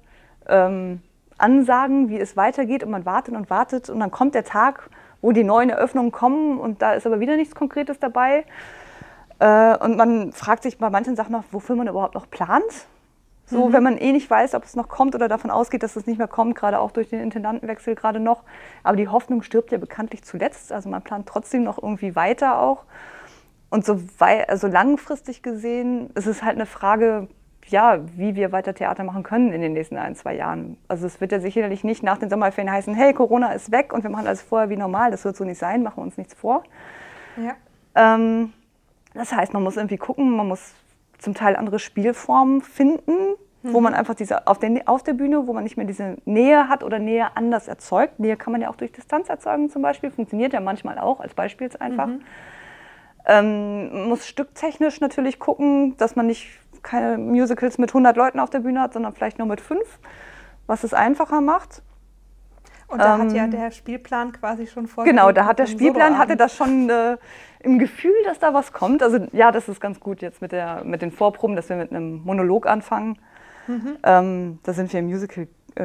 ähm, 0.48 1.02
Ansagen, 1.40 2.10
wie 2.10 2.20
es 2.20 2.38
weitergeht 2.38 2.84
und 2.84 2.92
man 2.92 3.06
wartet 3.06 3.36
und 3.36 3.50
wartet 3.50 3.90
und 3.90 4.00
dann 4.00 4.12
kommt 4.12 4.36
der 4.36 4.44
Tag, 4.44 4.90
wo 5.22 5.32
die 5.32 5.44
neuen 5.44 5.72
Eröffnungen 5.72 6.12
kommen 6.12 6.60
und 6.60 6.82
da 6.82 6.94
ist 6.94 7.08
aber 7.08 7.20
wieder 7.20 7.36
nichts 7.36 7.56
Konkretes 7.56 8.00
dabei. 8.00 8.46
Äh, 9.40 9.78
und 9.78 9.98
man 9.98 10.32
fragt 10.32 10.64
sich 10.64 10.78
bei 10.78 10.90
manchen 10.92 11.16
Sachen 11.16 11.32
noch, 11.32 11.46
wofür 11.52 11.76
man 11.76 11.88
überhaupt 11.88 12.14
noch 12.14 12.30
plant. 12.30 12.88
So, 13.54 13.74
wenn 13.74 13.84
man 13.84 13.98
eh 13.98 14.12
nicht 14.12 14.30
weiß, 14.30 14.56
ob 14.56 14.64
es 14.64 14.76
noch 14.76 14.90
kommt 14.90 15.16
oder 15.16 15.28
davon 15.28 15.52
ausgeht, 15.52 15.84
dass 15.84 15.96
es 15.96 16.08
nicht 16.08 16.18
mehr 16.18 16.28
kommt, 16.28 16.56
gerade 16.56 16.80
auch 16.80 16.92
durch 16.92 17.10
den 17.10 17.20
Intendantenwechsel 17.20 17.96
gerade 17.96 18.20
noch. 18.20 18.44
Aber 18.84 18.98
die 18.98 19.08
Hoffnung 19.08 19.42
stirbt 19.44 19.72
ja 19.72 19.78
bekanntlich 19.78 20.24
zuletzt. 20.24 20.72
Also 20.72 20.90
man 20.90 21.02
plant 21.02 21.28
trotzdem 21.28 21.64
noch 21.64 21.82
irgendwie 21.82 22.16
weiter 22.16 22.60
auch. 22.60 22.84
Und 23.70 23.86
so, 23.86 24.00
also 24.20 24.68
langfristig 24.68 25.42
gesehen 25.42 26.10
ist 26.16 26.28
es 26.28 26.44
halt 26.44 26.56
eine 26.56 26.66
Frage, 26.66 27.28
ja, 27.68 28.00
wie 28.16 28.36
wir 28.36 28.52
weiter 28.52 28.74
Theater 28.74 29.04
machen 29.04 29.24
können 29.24 29.52
in 29.52 29.62
den 29.62 29.74
nächsten 29.74 29.98
ein, 29.98 30.16
zwei 30.16 30.36
Jahren. 30.36 30.78
Also 30.88 31.08
es 31.08 31.22
wird 31.22 31.32
ja 31.32 31.40
sicherlich 31.40 31.84
nicht 31.84 32.04
nach 32.04 32.18
den 32.18 32.30
Sommerferien 32.30 32.72
heißen, 32.72 32.94
hey, 32.94 33.14
Corona 33.14 33.54
ist 33.54 33.72
weg 33.72 33.94
und 33.94 34.04
wir 34.04 34.10
machen 34.10 34.28
alles 34.28 34.42
vorher 34.42 34.70
wie 34.70 34.78
normal. 34.78 35.12
Das 35.12 35.26
wird 35.26 35.36
so 35.36 35.44
nicht 35.44 35.58
sein, 35.58 35.84
machen 35.84 35.98
wir 35.98 36.04
uns 36.04 36.18
nichts 36.18 36.34
vor. 36.34 36.64
Ja. 37.38 37.56
Ähm, 37.96 38.54
das 39.14 39.34
heißt, 39.34 39.54
man 39.54 39.64
muss 39.64 39.78
irgendwie 39.78 39.98
gucken, 39.98 40.36
man 40.36 40.48
muss 40.48 40.74
zum 41.20 41.34
Teil 41.34 41.56
andere 41.56 41.80
Spielformen 41.80 42.62
finden, 42.62 43.36
wo 43.72 43.80
man 43.80 43.94
einfach 43.94 44.14
diese 44.14 44.46
auf 44.48 44.60
der, 44.60 44.82
auf 44.86 45.04
der 45.04 45.14
Bühne, 45.14 45.48
wo 45.48 45.54
man 45.54 45.64
nicht 45.64 45.78
mehr 45.78 45.86
diese 45.86 46.18
Nähe 46.26 46.68
hat 46.68 46.84
oder 46.84 47.00
Nähe 47.00 47.36
anders 47.36 47.68
erzeugt. 47.68 48.20
Nähe 48.20 48.36
kann 48.36 48.52
man 48.52 48.62
ja 48.62 48.70
auch 48.70 48.76
durch 48.76 48.92
Distanz 48.92 49.30
erzeugen 49.30 49.70
zum 49.70 49.82
Beispiel, 49.82 50.12
funktioniert 50.12 50.54
ja 50.54 50.60
manchmal 50.60 51.00
auch 51.00 51.22
als 51.22 51.34
Beispiel 51.34 51.68
jetzt 51.68 51.82
einfach. 51.82 52.10
Ähm, 53.26 53.94
man 53.94 54.10
muss 54.10 54.28
stücktechnisch 54.28 55.00
natürlich 55.00 55.40
gucken, 55.40 55.96
dass 55.98 56.16
man 56.16 56.28
nicht 56.28 56.60
keine 56.82 57.18
Musicals 57.18 57.78
mit 57.78 57.92
100 57.92 58.18
Leuten 58.18 58.40
auf 58.40 58.50
der 58.50 58.60
Bühne 58.60 58.82
hat, 58.82 58.94
sondern 58.94 59.14
vielleicht 59.14 59.40
nur 59.40 59.48
mit 59.48 59.62
fünf, 59.62 60.00
was 60.68 60.84
es 60.84 60.94
einfacher 60.94 61.40
macht. 61.40 61.82
Und 62.88 63.00
da 63.00 63.18
hat 63.18 63.30
Ähm, 63.30 63.36
ja 63.36 63.48
der 63.48 63.72
Spielplan 63.72 64.34
quasi 64.34 64.68
schon 64.68 64.88
vorgelegt. 64.88 65.18
Genau, 65.18 65.32
da 65.32 65.46
hat 65.46 65.58
der 65.58 65.68
Spielplan 65.68 66.18
hatte 66.18 66.36
das 66.36 66.56
schon 66.56 66.90
äh, 66.90 67.18
im 67.62 67.80
Gefühl, 67.80 68.14
dass 68.26 68.40
da 68.40 68.54
was 68.54 68.74
kommt. 68.74 69.02
Also 69.02 69.20
ja, 69.32 69.52
das 69.52 69.70
ist 69.70 69.80
ganz 69.80 70.00
gut 70.00 70.22
jetzt 70.22 70.42
mit, 70.42 70.52
der, 70.52 70.84
mit 70.84 71.02
den 71.02 71.12
Vorproben, 71.12 71.56
dass 71.56 71.70
wir 71.70 71.78
mit 71.78 71.92
einem 71.92 72.22
Monolog 72.24 72.68
anfangen. 72.68 73.18
Ähm, 74.04 74.60
da 74.64 74.74
sind 74.74 74.92
wir 74.92 75.00
im 75.00 75.08
Musical 75.08 75.48
äh, 75.76 75.84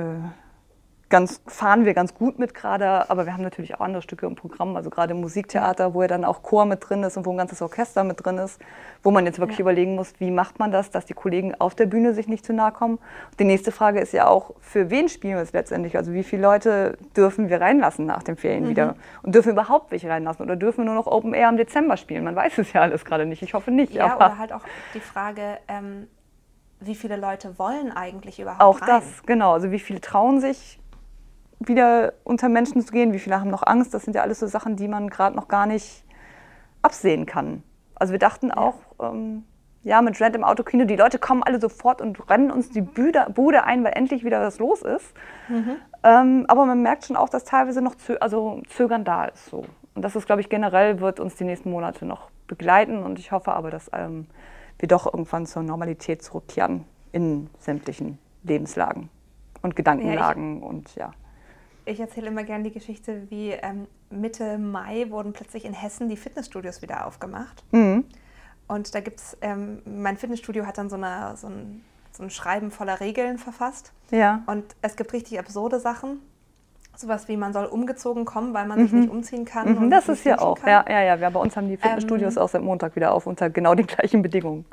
ganz, 1.11 1.40
fahren 1.47 1.87
wir 1.87 1.94
ganz 1.94 2.12
gut 2.14 2.38
mit 2.38 2.52
gerade, 2.52 3.08
aber 3.08 3.25
wir 3.25 3.32
haben 3.32 3.42
natürlich 3.42 3.75
auch 3.75 3.80
andere 3.80 4.02
Stücke 4.02 4.26
im 4.26 4.35
Programm, 4.35 4.76
also 4.76 4.90
gerade 4.90 5.14
im 5.14 5.20
Musiktheater, 5.23 5.94
wo 5.94 6.02
ja 6.02 6.08
dann 6.08 6.23
auch 6.23 6.42
Chor 6.42 6.66
mit 6.66 6.87
drin 6.87 7.02
ist 7.02 7.16
und 7.16 7.25
wo 7.25 7.30
ein 7.30 7.38
ganzes 7.38 7.62
Orchester 7.62 8.04
mit 8.04 8.23
drin 8.23 8.37
ist, 8.37 8.61
wo 9.02 9.11
man 9.11 9.25
jetzt 9.25 9.38
wirklich 9.38 9.58
Ja. 9.58 9.62
überlegen 9.62 9.94
muss, 9.94 10.12
wie 10.18 10.30
macht 10.30 10.58
man 10.58 10.70
das, 10.70 10.90
dass 10.90 11.06
die 11.06 11.14
Kollegen 11.14 11.54
auf 11.58 11.75
der 11.75 11.87
Bühne 11.87 12.12
sich 12.12 12.28
nicht 12.28 12.44
zu 12.44 12.52
nahe 12.52 12.73
kommen. 12.73 12.99
Die 13.38 13.44
nächste 13.44 13.73
Frage 13.73 14.00
ist 14.00 14.12
ja 14.12 14.26
auch, 14.26 14.54
für 14.61 14.90
wen 14.90 15.08
spielen 15.08 15.37
wir 15.37 15.42
es 15.42 15.52
letztendlich? 15.54 15.97
Also 15.97 16.12
wie 16.12 16.23
viele 16.25 16.42
Leute 16.42 16.99
dürfen 17.16 17.49
wir 17.49 17.61
reinlassen 17.61 18.04
nach 18.04 18.23
den 18.23 18.37
Ferien 18.37 18.68
wieder? 18.68 18.97
Und 19.23 19.35
dürfen 19.35 19.47
wir 19.49 19.52
überhaupt 19.62 19.90
welche 19.90 20.11
reinlassen? 20.11 20.44
Oder 20.44 20.56
dürfen 20.56 20.78
wir 20.80 20.85
nur 20.85 20.94
noch 20.94 21.06
Open 21.06 21.32
Air 21.32 21.49
im 21.49 21.56
Dezember 21.56 21.97
spielen? 21.97 22.25
Man 22.25 22.37
weiß 22.37 22.58
es 22.58 22.75
ja 22.75 22.82
alles 22.82 23.06
gerade 23.06 23.25
nicht. 23.25 23.40
Ich 23.42 23.54
hoffe 23.54 23.70
nicht. 23.70 23.94
Ja, 23.94 24.12
aber 24.12 24.26
oder 24.26 24.38
halt 24.38 24.52
auch 24.52 24.62
die 24.92 25.00
Frage, 25.00 25.56
ähm, 25.68 26.06
wie 26.80 26.94
viele 26.94 27.16
Leute 27.16 27.58
wollen 27.58 27.92
eigentlich 27.92 28.40
überhaupt 28.40 28.62
Auch 28.62 28.80
rein? 28.80 28.88
das, 28.88 29.23
genau. 29.25 29.52
Also 29.52 29.70
wie 29.70 29.78
viele 29.78 30.00
trauen 30.00 30.40
sich 30.40 30.80
wieder 31.61 32.12
unter 32.25 32.49
Menschen 32.49 32.80
zu 32.82 32.92
gehen, 32.92 33.12
wie 33.12 33.18
viele 33.18 33.40
haben 33.40 33.50
noch 33.50 33.66
Angst. 33.66 33.92
Das 33.94 34.04
sind 34.04 34.14
ja 34.14 34.23
alles 34.23 34.38
so 34.38 34.47
Sachen, 34.47 34.76
die 34.76 34.88
man 34.88 35.11
gerade 35.11 35.35
noch 35.35 35.49
gar 35.49 35.66
nicht 35.66 36.04
absehen 36.82 37.26
kann. 37.26 37.62
Also 37.97 38.12
wir 38.12 38.20
dachten 38.20 38.52
auch, 38.52 38.76
ähm, 39.00 39.44
ja, 39.82 40.02
mit 40.02 40.20
Rent 40.20 40.37
im 40.37 40.44
Autokino, 40.44 40.85
die 40.85 40.97
Leute 40.97 41.18
kommen 41.18 41.42
alle 41.42 41.61
sofort 41.61 42.00
und 42.00 42.28
rennen 42.30 42.50
uns 42.50 42.70
die 42.70 42.82
Bude, 42.82 43.26
Bude 43.35 43.64
ein, 43.64 43.82
weil 43.85 43.92
endlich 43.94 44.25
wieder 44.25 44.40
was 44.40 44.58
los 44.58 44.82
ist. 44.82 45.14
Ähm, 46.04 46.44
aber 46.49 46.66
man 46.66 46.82
merkt 46.82 47.06
schon 47.06 47.16
auch, 47.16 47.28
dass 47.28 47.44
teilweise 47.44 47.80
noch 47.80 47.94
zö 47.97 48.16
also 48.20 48.62
Zögern 48.68 49.04
da 49.04 49.25
ist. 49.25 49.47
So. 49.47 49.64
Und 49.94 50.02
das 50.02 50.14
ist, 50.14 50.26
glaube 50.26 50.40
ich, 50.40 50.49
generell 50.49 51.00
wird 51.00 51.18
uns 51.20 51.37
die 51.37 51.44
nächsten 51.44 51.70
Monate 51.70 52.06
noch 52.06 52.30
begleiten. 52.47 53.02
Und 53.02 53.18
ich 53.18 53.32
hoffe 53.32 53.52
aber, 53.52 53.70
dass 53.70 53.90
ähm, 53.92 54.26
wir 54.78 54.88
doch 54.88 55.06
irgendwann 55.06 55.47
zur 55.47 55.62
Normalität 55.62 56.23
zurückkehren 56.23 56.85
in 57.12 57.50
sämtlichen 57.58 58.18
Lebenslagen 58.44 59.08
und 59.62 59.76
Gedankenlagen 59.76 60.62
und 60.62 60.94
ja. 60.94 61.12
Ich 61.85 62.00
erzähle 62.00 62.28
immer 62.28 62.44
gerne 62.44 62.64
die 62.64 62.70
Geschichte, 62.70 63.23
wie 63.30 63.50
ähm, 63.50 63.87
Mitte 64.11 64.58
Mai 64.58 65.06
wurden 65.08 65.32
plötzlich 65.32 65.64
in 65.64 65.73
Hessen 65.73 66.08
die 66.08 66.16
Fitnessstudios 66.16 66.82
wieder 66.82 67.06
aufgemacht. 67.06 67.64
Mhm. 67.73 68.04
Und 68.66 68.94
da 68.94 69.00
gibt 69.00 69.20
es, 69.20 69.37
ähm, 69.40 69.80
mein 69.87 70.18
Fitnessstudio 70.18 70.66
hat 70.66 70.76
dann 70.76 70.90
so, 70.90 70.97
eine, 70.97 71.35
so, 71.37 71.47
ein, 71.47 71.82
so 72.12 72.23
ein 72.23 72.30
Schreiben 72.30 72.70
voller 72.70 73.00
Regeln 73.00 73.38
verfasst. 73.38 73.92
Ja. 74.11 74.42
Und 74.47 74.76
es 74.82 74.97
gibt 74.97 75.14
richtig 75.14 75.38
absurde 75.38 75.80
Sachen. 75.80 76.20
Sowas 77.00 77.28
wie, 77.28 77.36
man 77.36 77.52
soll 77.52 77.66
umgezogen 77.66 78.24
kommen, 78.24 78.52
weil 78.54 78.66
man 78.66 78.80
sich 78.80 78.92
nicht 78.92 79.08
umziehen 79.08 79.44
kann. 79.44 79.70
Mhm, 79.70 79.78
und 79.78 79.90
das 79.90 80.08
ist 80.08 80.24
ja 80.24 80.40
auch. 80.40 80.58
kann. 80.58 80.68
Ja, 80.68 80.84
ja, 80.88 81.02
ja. 81.02 81.20
Wir, 81.20 81.30
bei 81.30 81.38
uns 81.38 81.56
haben 81.56 81.68
die 81.68 81.76
Fitnessstudios 81.76 82.36
auch 82.36 82.48
seit 82.48 82.62
Montag 82.62 82.96
wieder 82.96 83.12
auf 83.12 83.28
unter 83.28 83.50
genau 83.50 83.76
den 83.76 83.86
gleichen 83.86 84.20
Bedingungen. 84.20 84.64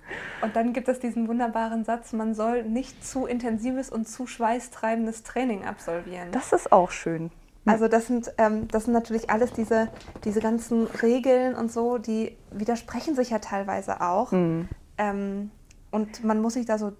Und 0.41 0.55
dann 0.55 0.74
gibt 0.74 0.88
es 0.88 1.00
diesen 1.00 1.27
wunderbaren 1.27 1.84
Satz, 1.86 2.13
man 2.13 2.34
soll 2.34 2.63
nicht 2.63 3.05
zu 3.05 3.27
intensives 3.27 3.91
und 3.91 4.08
zu 4.08 4.25
schweißtreibendes 4.25 5.22
Training 5.22 5.65
absolvieren. 5.65 6.29
Das 6.32 6.51
ist 6.51 6.72
auch 6.72 6.89
schön. 6.89 7.29
Also 7.67 7.88
das 7.88 8.08
sind, 8.08 8.32
ähm, 8.39 8.67
das 8.70 8.86
sind 8.86 8.94
natürlich 8.94 9.29
alles 9.29 9.53
diese, 9.53 9.89
diese 10.24 10.39
ganzen 10.39 10.88
Regeln 10.88 11.53
und 11.53 11.72
so, 11.72 12.00
die 12.00 12.36
widersprechen 12.51 13.15
sich 13.15 13.29
ja 13.29 13.39
teilweise 13.39 14.01
auch. 14.01 14.32
Mhm. 14.32 14.67
Ähm, 14.98 15.51
Und 15.91 16.24
man 16.24 16.41
muss 16.41 16.55
sich 16.55 16.65
da 16.65 16.77
so 16.77 16.94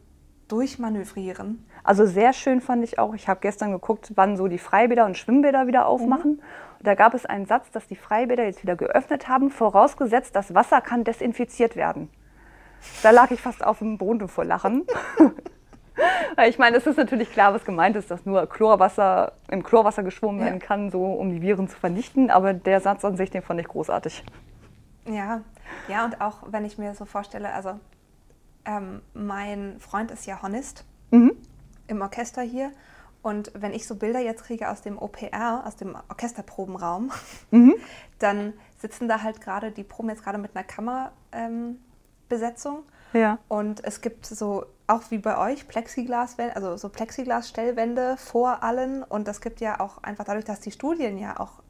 durchmanövrieren. 0.48 1.66
Also 1.86 2.08
sehr 2.08 2.34
schön 2.34 2.62
fand 2.62 2.84
ich 2.84 2.98
auch, 2.98 3.14
ich 3.14 3.28
habe 3.28 3.40
gestern 3.42 3.72
geguckt, 3.72 4.12
wann 4.16 4.38
so 4.38 4.48
die 4.48 4.58
Freibäder 4.58 5.06
und 5.06 5.18
Schwimmbäder 5.18 5.68
wieder 5.68 5.86
aufmachen. 5.86 6.32
Mhm. 6.32 6.42
Da 6.82 6.96
gab 6.96 7.14
es 7.14 7.28
einen 7.28 7.46
Satz, 7.46 7.70
dass 7.70 7.88
die 7.88 7.96
Freibäder 7.96 8.44
jetzt 8.44 8.64
wieder 8.64 8.76
geöffnet 8.76 9.28
haben, 9.28 9.52
vorausgesetzt, 9.52 10.36
das 10.36 10.56
Wasser 10.56 10.82
kann 10.82 11.04
desinfiziert 11.04 11.76
werden. 11.76 12.10
Da 13.04 13.12
lag 13.12 13.30
ich 13.30 13.40
fast 13.40 13.64
auf 13.64 13.80
dem 13.80 14.00
Boden 14.00 14.28
vor 14.28 14.46
Lachen. 14.46 14.88
ich 16.48 16.58
meine, 16.58 16.78
es 16.78 16.88
ist 16.88 16.98
natürlich 16.98 17.32
klar, 17.32 17.54
was 17.54 17.66
gemeint 17.66 17.96
ist, 17.96 18.10
dass 18.10 18.26
nur 18.26 18.48
Chlorwasser 18.48 19.34
im 19.48 19.62
Chlorwasser 19.62 20.02
geschwommen 20.02 20.42
werden 20.42 20.60
kann, 20.60 20.90
so 20.90 21.04
um 21.06 21.30
die 21.30 21.42
Viren 21.44 21.68
zu 21.68 21.78
vernichten. 21.78 22.32
Aber 22.32 22.54
der 22.54 22.82
Satz 22.82 23.06
an 23.06 23.16
sich, 23.16 23.30
den 23.30 23.44
fand 23.44 23.60
ich 23.60 23.68
großartig. 23.68 24.24
Ja, 25.08 25.42
ja, 25.88 26.06
und 26.06 26.20
auch 26.20 26.38
wenn 26.48 26.66
ich 26.66 26.80
mir 26.80 26.96
so 26.96 27.06
vorstelle, 27.06 27.54
also 27.54 27.80
ähm, 28.66 29.02
mein 29.14 29.80
Freund 29.80 30.10
ist 30.10 30.26
ja 30.26 30.42
Hornist 30.42 30.84
mhm. 31.12 31.36
Im 31.88 32.02
Orchester 32.02 32.42
hier. 32.42 32.72
Und 33.22 33.52
wenn 33.56 33.74
ich 33.74 33.88
so 33.88 33.96
Bilder 33.96 34.20
jetzt 34.20 34.44
kriege 34.44 34.70
aus 34.70 34.82
dem 34.82 35.00
OPR, 35.00 35.64
aus 35.66 35.76
dem 35.76 35.98
Orchesterprobenraum, 36.10 37.12
mhm. 37.50 37.74
dann 38.20 38.54
sitzen 38.78 39.08
da 39.08 39.24
halt 39.24 39.42
gerade, 39.42 39.72
die 39.72 39.84
proben 39.84 40.10
jetzt 40.10 40.24
gerade 40.24 40.38
mit 40.38 40.56
einer 40.56 40.64
Kammerbesetzung. 40.64 42.84
Ähm, 43.14 43.20
ja. 43.20 43.40
Und 43.48 43.84
es 43.84 44.02
gibt 44.02 44.28
so, 44.28 44.66
auch 44.86 45.10
wie 45.10 45.18
bei 45.18 45.40
euch, 45.40 45.68
Plexiglas, 45.68 46.38
also 46.54 46.78
so 46.78 46.90
Plexiglasstellwände 46.90 48.18
vor 48.18 48.62
allen. 48.62 49.02
Und 49.02 49.28
es 49.28 49.42
gibt 49.42 49.60
ja 49.60 49.80
auch 49.80 50.04
einfach 50.04 50.26
dadurch, 50.26 50.46
dass 50.46 50.60
die 50.60 50.72
Studien 50.72 51.18
ja 51.18 51.40
auch 51.40 51.64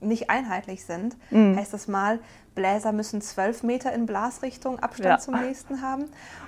nicht 0.00 0.30
einheitlich 0.30 0.84
sind, 0.84 1.16
mhm. 1.30 1.56
heißt 1.56 1.72
das 1.72 1.88
mal, 1.88 2.18
Bläser 2.54 2.92
müssen 2.92 3.20
zwölf 3.20 3.62
Meter 3.62 3.92
in 3.92 4.06
Blasrichtung 4.06 4.78
Abstand 4.80 5.08
ja. 5.08 5.18
zum 5.18 5.40
nächsten 5.40 5.82
haben. 5.82 6.04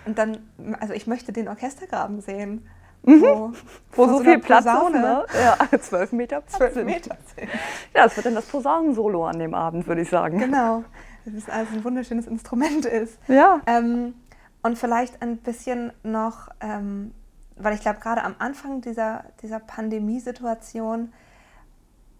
Und 0.06 0.18
dann, 0.18 0.38
also 0.80 0.92
ich 0.92 1.06
möchte 1.06 1.32
den 1.32 1.48
Orchestergraben 1.48 2.20
sehen. 2.20 2.66
Mhm. 3.04 3.22
Wo, 3.22 3.52
wo 3.92 4.06
so, 4.06 4.18
so 4.18 4.24
viel 4.24 4.38
Platz 4.38 4.64
ist, 4.64 4.90
ne? 4.92 5.24
Ja, 5.34 5.78
zwölf 5.80 6.12
Meter 6.12 6.40
Platz. 6.40 6.56
Zwölf 6.56 6.74
Meter. 6.84 7.16
Ja, 7.94 8.04
das 8.04 8.16
wird 8.16 8.26
dann 8.26 8.34
das 8.34 8.46
Posaunensolo 8.46 9.26
an 9.26 9.38
dem 9.38 9.54
Abend, 9.54 9.86
würde 9.86 10.02
ich 10.02 10.08
sagen. 10.08 10.38
Genau. 10.38 10.84
Das 11.24 11.34
ist 11.34 11.50
also 11.50 11.74
ein 11.74 11.84
wunderschönes 11.84 12.26
Instrument 12.26 12.84
ist. 12.84 13.18
Ja. 13.28 13.60
Ähm, 13.66 14.14
und 14.62 14.78
vielleicht 14.78 15.22
ein 15.22 15.38
bisschen 15.38 15.92
noch, 16.02 16.48
ähm, 16.60 17.12
weil 17.56 17.74
ich 17.74 17.80
glaube, 17.80 18.00
gerade 18.00 18.22
am 18.24 18.34
Anfang 18.38 18.80
dieser, 18.80 19.24
dieser 19.42 19.60
Pandemiesituation 19.60 21.12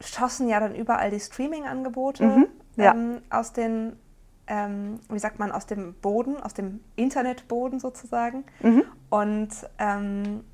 schossen 0.01 0.49
ja 0.49 0.61
dann 0.61 0.75
überall 0.75 1.11
die 1.11 1.21
Streaming-Angebote 1.21 2.25
mhm, 2.25 2.47
ja. 2.77 2.93
ähm, 2.93 3.23
aus 3.31 3.53
den, 3.53 3.97
ähm, 4.47 5.01
wie 5.09 5.19
sagt 5.19 5.39
man, 5.39 5.53
aus 5.53 5.67
dem 5.67 5.95
Boden, 5.95 6.37
aus 6.41 6.53
dem 6.55 6.81
Internetboden 6.97 7.81
sozusagen. 7.81 8.45
Mhm. 8.61 8.85
Und 9.11 9.51
ähm, 9.79 10.45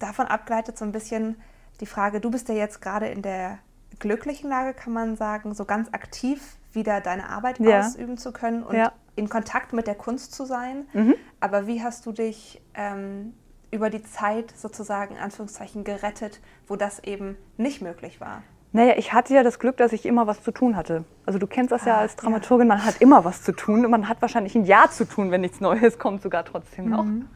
davon 0.00 0.26
abgeleitet 0.26 0.76
so 0.76 0.84
ein 0.84 0.92
bisschen 0.92 1.40
die 1.80 1.86
Frage, 1.86 2.20
du 2.20 2.30
bist 2.30 2.48
ja 2.48 2.54
jetzt 2.54 2.82
gerade 2.82 3.06
in 3.08 3.22
der 3.22 3.58
glücklichen 3.98 4.50
Lage, 4.50 4.74
kann 4.74 4.92
man 4.92 5.16
sagen, 5.16 5.54
so 5.54 5.64
ganz 5.64 5.88
aktiv 5.92 6.56
wieder 6.72 7.00
deine 7.00 7.28
Arbeit 7.28 7.58
ja. 7.60 7.80
ausüben 7.80 8.18
zu 8.18 8.32
können 8.32 8.62
und 8.62 8.76
ja. 8.76 8.92
in 9.16 9.28
Kontakt 9.28 9.72
mit 9.72 9.86
der 9.86 9.94
Kunst 9.94 10.34
zu 10.34 10.44
sein. 10.44 10.88
Mhm. 10.92 11.14
Aber 11.40 11.66
wie 11.66 11.82
hast 11.82 12.06
du 12.06 12.12
dich 12.12 12.60
ähm, 12.74 13.34
über 13.70 13.90
die 13.90 14.02
Zeit 14.02 14.52
sozusagen, 14.56 15.16
in 15.16 15.20
Anführungszeichen, 15.20 15.84
gerettet, 15.84 16.40
wo 16.66 16.76
das 16.76 17.00
eben 17.00 17.36
nicht 17.56 17.82
möglich 17.82 18.20
war? 18.20 18.42
Naja, 18.72 18.94
ich 18.96 19.12
hatte 19.12 19.34
ja 19.34 19.42
das 19.42 19.58
Glück, 19.58 19.76
dass 19.78 19.92
ich 19.92 20.06
immer 20.06 20.28
was 20.28 20.44
zu 20.44 20.52
tun 20.52 20.76
hatte. 20.76 21.04
Also 21.26 21.40
du 21.40 21.48
kennst 21.48 21.72
das 21.72 21.82
ah, 21.84 21.88
ja 21.88 21.96
als 21.98 22.14
Dramaturgin, 22.14 22.68
man 22.68 22.84
hat 22.84 23.00
immer 23.00 23.24
was 23.24 23.42
zu 23.42 23.52
tun 23.52 23.84
und 23.84 23.90
man 23.90 24.08
hat 24.08 24.22
wahrscheinlich 24.22 24.54
ein 24.54 24.64
Jahr 24.64 24.90
zu 24.90 25.04
tun, 25.04 25.32
wenn 25.32 25.40
nichts 25.40 25.60
Neues 25.60 25.98
kommt, 25.98 26.22
sogar 26.22 26.44
trotzdem 26.44 26.88
noch. 26.88 27.04
Mhm. 27.04 27.26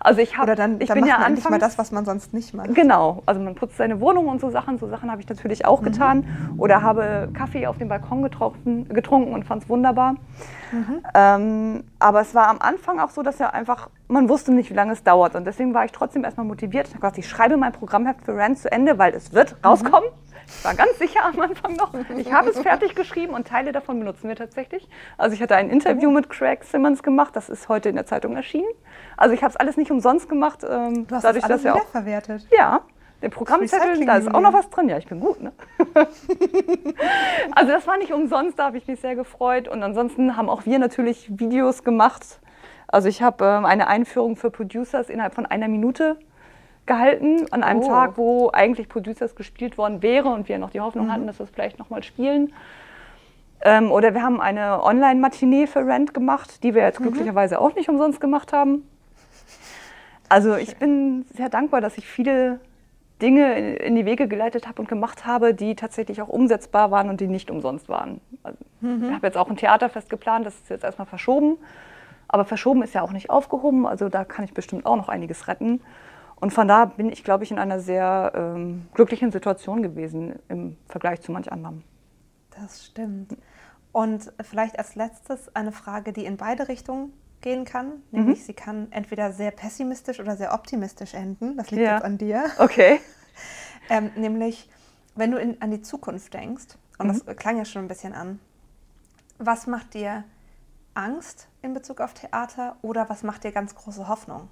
Also 0.00 0.20
ich 0.20 0.36
habe, 0.36 0.54
dann, 0.54 0.80
ich 0.80 0.88
dann 0.88 0.98
bin 0.98 1.06
ja 1.06 1.16
anfangs, 1.16 1.48
mal 1.48 1.58
das, 1.58 1.78
was 1.78 1.92
man 1.92 2.04
sonst 2.04 2.34
nicht 2.34 2.52
macht. 2.52 2.74
Genau, 2.74 3.22
also 3.24 3.40
man 3.40 3.54
putzt 3.54 3.78
seine 3.78 4.00
Wohnung 4.00 4.28
und 4.28 4.40
so 4.40 4.50
Sachen. 4.50 4.78
So 4.78 4.88
Sachen 4.88 5.10
habe 5.10 5.20
ich 5.22 5.28
natürlich 5.28 5.64
auch 5.64 5.80
mhm. 5.80 5.84
getan 5.84 6.54
oder 6.58 6.82
habe 6.82 7.30
Kaffee 7.32 7.66
auf 7.66 7.78
dem 7.78 7.88
Balkon 7.88 8.22
getrunken, 8.22 8.88
getrunken 8.88 9.32
und 9.32 9.44
fand 9.44 9.62
es 9.62 9.68
wunderbar. 9.70 10.16
Mhm. 10.72 11.02
Ähm, 11.14 11.84
aber 12.00 12.20
es 12.20 12.34
war 12.34 12.48
am 12.48 12.58
Anfang 12.58 13.00
auch 13.00 13.10
so, 13.10 13.22
dass 13.22 13.38
ja 13.38 13.50
einfach 13.50 13.88
man 14.08 14.28
wusste 14.28 14.52
nicht, 14.52 14.70
wie 14.70 14.74
lange 14.74 14.92
es 14.92 15.02
dauert 15.02 15.34
und 15.36 15.46
deswegen 15.46 15.72
war 15.72 15.86
ich 15.86 15.92
trotzdem 15.92 16.24
erstmal 16.24 16.44
motiviert. 16.44 16.86
Ich 16.88 16.92
habe 16.92 17.00
gesagt, 17.00 17.18
ich 17.18 17.28
schreibe 17.28 17.56
mein 17.56 17.72
Programmheft 17.72 18.24
für 18.24 18.36
Rand 18.36 18.58
zu 18.58 18.70
Ende, 18.70 18.98
weil 18.98 19.14
es 19.14 19.32
wird 19.32 19.52
mhm. 19.52 19.68
rauskommen. 19.68 20.08
Ich 20.58 20.64
war 20.64 20.74
ganz 20.74 20.98
sicher 20.98 21.24
am 21.24 21.40
Anfang 21.40 21.74
noch. 21.74 21.92
Ich 22.16 22.32
habe 22.32 22.50
es 22.50 22.58
fertig 22.58 22.94
geschrieben 22.94 23.34
und 23.34 23.48
Teile 23.48 23.72
davon 23.72 23.98
benutzen 23.98 24.28
wir 24.28 24.36
tatsächlich. 24.36 24.88
Also 25.18 25.34
ich 25.34 25.42
hatte 25.42 25.56
ein 25.56 25.70
Interview 25.70 26.10
mit 26.10 26.30
Craig 26.30 26.64
Simmons 26.64 27.02
gemacht, 27.02 27.34
das 27.34 27.48
ist 27.48 27.68
heute 27.68 27.88
in 27.88 27.96
der 27.96 28.06
Zeitung 28.06 28.36
erschienen. 28.36 28.70
Also 29.16 29.34
ich 29.34 29.42
habe 29.42 29.50
es 29.50 29.56
alles 29.56 29.76
nicht 29.76 29.90
umsonst 29.90 30.28
gemacht. 30.28 30.60
Ähm, 30.62 31.06
du 31.06 31.14
hast 31.14 31.24
dadurch, 31.24 31.42
das 31.42 31.50
alles 31.50 31.62
dass 31.62 31.74
wiederverwertet. 31.74 32.46
Ja, 32.56 32.82
den 33.22 33.30
Programmzettel, 33.30 34.04
da 34.04 34.16
ist 34.16 34.34
auch 34.34 34.40
noch 34.40 34.52
was 34.52 34.68
drin. 34.68 34.88
Ja, 34.88 34.98
ich 34.98 35.06
bin 35.06 35.20
gut, 35.20 35.40
ne? 35.40 35.52
also 37.52 37.72
das 37.72 37.86
war 37.86 37.96
nicht 37.96 38.12
umsonst, 38.12 38.58
da 38.58 38.66
habe 38.66 38.78
ich 38.78 38.86
mich 38.86 39.00
sehr 39.00 39.14
gefreut. 39.14 39.68
Und 39.68 39.82
ansonsten 39.82 40.36
haben 40.36 40.48
auch 40.48 40.66
wir 40.66 40.78
natürlich 40.78 41.30
Videos 41.38 41.84
gemacht. 41.84 42.40
Also 42.88 43.08
ich 43.08 43.22
habe 43.22 43.44
ähm, 43.44 43.64
eine 43.64 43.86
Einführung 43.86 44.36
für 44.36 44.50
Producers 44.50 45.08
innerhalb 45.08 45.34
von 45.34 45.46
einer 45.46 45.68
Minute 45.68 46.18
gehalten, 46.86 47.46
an 47.50 47.62
einem 47.62 47.80
oh. 47.80 47.88
Tag, 47.88 48.16
wo 48.16 48.50
eigentlich 48.50 48.88
Producers 48.88 49.34
gespielt 49.34 49.78
worden 49.78 50.02
wäre 50.02 50.28
und 50.28 50.48
wir 50.48 50.58
noch 50.58 50.70
die 50.70 50.80
Hoffnung 50.80 51.06
mhm. 51.06 51.12
hatten, 51.12 51.26
dass 51.26 51.38
wir 51.38 51.44
es 51.44 51.50
vielleicht 51.50 51.78
nochmal 51.78 52.02
spielen. 52.02 52.52
Ähm, 53.64 53.92
oder 53.92 54.14
wir 54.14 54.22
haben 54.22 54.40
eine 54.40 54.82
Online-Matinee 54.82 55.66
für 55.66 55.86
Rent 55.86 56.14
gemacht, 56.14 56.64
die 56.64 56.74
wir 56.74 56.82
jetzt 56.82 56.98
mhm. 56.98 57.04
glücklicherweise 57.04 57.60
auch 57.60 57.74
nicht 57.74 57.88
umsonst 57.88 58.20
gemacht 58.20 58.52
haben. 58.52 58.86
Also 60.28 60.56
ich 60.56 60.76
bin 60.76 61.26
sehr 61.34 61.48
dankbar, 61.48 61.80
dass 61.80 61.98
ich 61.98 62.06
viele 62.06 62.58
Dinge 63.20 63.76
in 63.76 63.94
die 63.94 64.04
Wege 64.04 64.26
geleitet 64.26 64.66
habe 64.66 64.82
und 64.82 64.88
gemacht 64.88 65.24
habe, 65.24 65.54
die 65.54 65.76
tatsächlich 65.76 66.20
auch 66.20 66.28
umsetzbar 66.28 66.90
waren 66.90 67.08
und 67.08 67.20
die 67.20 67.28
nicht 67.28 67.50
umsonst 67.50 67.88
waren. 67.88 68.20
Also 68.42 68.58
mhm. 68.80 69.04
Ich 69.04 69.12
habe 69.12 69.26
jetzt 69.26 69.36
auch 69.36 69.48
ein 69.48 69.56
Theaterfest 69.56 70.10
geplant, 70.10 70.44
das 70.44 70.54
ist 70.54 70.70
jetzt 70.70 70.84
erstmal 70.84 71.06
verschoben. 71.06 71.58
Aber 72.26 72.44
verschoben 72.44 72.82
ist 72.82 72.94
ja 72.94 73.02
auch 73.02 73.12
nicht 73.12 73.30
aufgehoben, 73.30 73.86
also 73.86 74.08
da 74.08 74.24
kann 74.24 74.44
ich 74.44 74.54
bestimmt 74.54 74.86
auch 74.86 74.96
noch 74.96 75.08
einiges 75.08 75.46
retten. 75.48 75.80
Und 76.42 76.52
von 76.52 76.66
da 76.66 76.86
bin 76.86 77.08
ich, 77.08 77.22
glaube 77.22 77.44
ich, 77.44 77.52
in 77.52 77.60
einer 77.60 77.78
sehr 77.78 78.32
ähm, 78.34 78.88
glücklichen 78.94 79.30
Situation 79.30 79.80
gewesen 79.80 80.40
im 80.48 80.76
Vergleich 80.88 81.20
zu 81.20 81.30
manch 81.30 81.52
anderem. 81.52 81.84
Das 82.50 82.84
stimmt. 82.84 83.36
Und 83.92 84.32
vielleicht 84.42 84.76
als 84.76 84.96
letztes 84.96 85.54
eine 85.54 85.70
Frage, 85.70 86.12
die 86.12 86.24
in 86.24 86.36
beide 86.36 86.66
Richtungen 86.66 87.12
gehen 87.42 87.64
kann. 87.64 88.02
Nämlich, 88.10 88.40
mhm. 88.40 88.44
sie 88.44 88.54
kann 88.54 88.88
entweder 88.90 89.30
sehr 89.30 89.52
pessimistisch 89.52 90.18
oder 90.18 90.36
sehr 90.36 90.52
optimistisch 90.52 91.14
enden. 91.14 91.56
Das 91.56 91.70
liegt 91.70 91.84
ja. 91.84 91.94
jetzt 91.94 92.04
an 92.04 92.18
dir. 92.18 92.46
Okay. 92.58 93.00
ähm, 93.88 94.10
nämlich, 94.16 94.68
wenn 95.14 95.30
du 95.30 95.38
in, 95.38 95.62
an 95.62 95.70
die 95.70 95.82
Zukunft 95.82 96.34
denkst, 96.34 96.76
und 96.98 97.06
mhm. 97.06 97.22
das 97.24 97.36
klang 97.36 97.56
ja 97.56 97.64
schon 97.64 97.82
ein 97.82 97.88
bisschen 97.88 98.14
an, 98.14 98.40
was 99.38 99.68
macht 99.68 99.94
dir 99.94 100.24
Angst 100.94 101.46
in 101.62 101.72
Bezug 101.72 102.00
auf 102.00 102.14
Theater 102.14 102.74
oder 102.82 103.08
was 103.08 103.22
macht 103.22 103.44
dir 103.44 103.52
ganz 103.52 103.76
große 103.76 104.08
Hoffnung? 104.08 104.48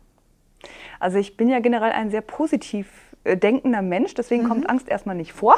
Also 0.99 1.19
ich 1.19 1.37
bin 1.37 1.49
ja 1.49 1.61
generell 1.61 1.93
ein 1.93 2.11
sehr 2.11 2.21
positiv 2.21 2.89
äh, 3.25 3.37
denkender 3.37 3.83
Mensch, 3.83 4.15
deswegen 4.15 4.45
mhm. 4.45 4.49
kommt 4.49 4.71
Angst 4.71 4.89
erstmal 4.89 5.17
nicht 5.17 5.33
vor. 5.33 5.57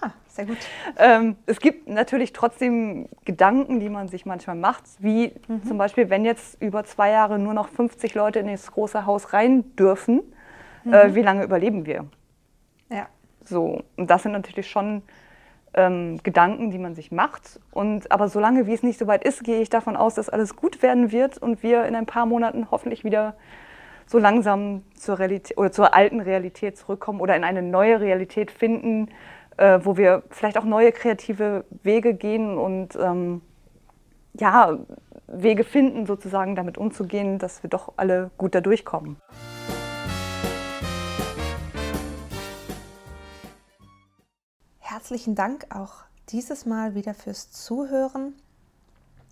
Ah, 0.00 0.10
sehr 0.28 0.46
gut. 0.46 0.56
Ähm, 0.98 1.36
es 1.46 1.60
gibt 1.60 1.88
natürlich 1.88 2.32
trotzdem 2.32 3.08
Gedanken, 3.24 3.80
die 3.80 3.88
man 3.88 4.08
sich 4.08 4.26
manchmal 4.26 4.56
macht, 4.56 4.84
wie 4.98 5.32
mhm. 5.48 5.64
zum 5.64 5.78
Beispiel, 5.78 6.10
wenn 6.10 6.24
jetzt 6.24 6.60
über 6.60 6.84
zwei 6.84 7.10
Jahre 7.10 7.38
nur 7.38 7.54
noch 7.54 7.68
50 7.68 8.14
Leute 8.14 8.38
in 8.38 8.46
das 8.46 8.70
große 8.72 9.06
Haus 9.06 9.32
rein 9.32 9.76
dürfen, 9.76 10.22
äh, 10.84 10.88
mhm. 10.88 10.94
äh, 10.94 11.14
wie 11.14 11.22
lange 11.22 11.44
überleben 11.44 11.86
wir? 11.86 12.06
Ja. 12.90 13.08
So, 13.44 13.82
und 13.96 14.10
das 14.10 14.22
sind 14.22 14.32
natürlich 14.32 14.70
schon 14.70 15.02
ähm, 15.74 16.18
Gedanken, 16.22 16.70
die 16.70 16.78
man 16.78 16.94
sich 16.94 17.12
macht. 17.12 17.60
Und, 17.72 18.10
aber 18.10 18.28
solange 18.28 18.66
wie 18.66 18.74
es 18.74 18.82
nicht 18.82 18.98
so 18.98 19.06
weit 19.06 19.24
ist, 19.24 19.44
gehe 19.44 19.60
ich 19.60 19.68
davon 19.68 19.96
aus, 19.96 20.14
dass 20.14 20.30
alles 20.30 20.56
gut 20.56 20.82
werden 20.82 21.12
wird 21.12 21.38
und 21.38 21.62
wir 21.62 21.84
in 21.84 21.94
ein 21.94 22.06
paar 22.06 22.26
Monaten 22.26 22.70
hoffentlich 22.70 23.04
wieder 23.04 23.34
so 24.06 24.18
langsam 24.18 24.82
zur, 24.96 25.18
Realität, 25.18 25.56
oder 25.58 25.72
zur 25.72 25.94
alten 25.94 26.20
Realität 26.20 26.76
zurückkommen 26.76 27.20
oder 27.20 27.36
in 27.36 27.44
eine 27.44 27.62
neue 27.62 28.00
Realität 28.00 28.50
finden, 28.50 29.08
äh, 29.56 29.80
wo 29.82 29.96
wir 29.96 30.22
vielleicht 30.30 30.58
auch 30.58 30.64
neue 30.64 30.92
kreative 30.92 31.64
Wege 31.82 32.14
gehen 32.14 32.58
und 32.58 32.96
ähm, 32.96 33.42
ja, 34.34 34.78
Wege 35.26 35.64
finden, 35.64 36.06
sozusagen 36.06 36.54
damit 36.54 36.76
umzugehen, 36.76 37.38
dass 37.38 37.62
wir 37.62 37.70
doch 37.70 37.94
alle 37.96 38.30
gut 38.36 38.54
da 38.54 38.60
durchkommen. 38.60 39.16
Herzlichen 44.80 45.34
Dank 45.34 45.66
auch 45.74 46.04
dieses 46.30 46.66
Mal 46.66 46.94
wieder 46.94 47.14
fürs 47.14 47.50
Zuhören. 47.50 48.34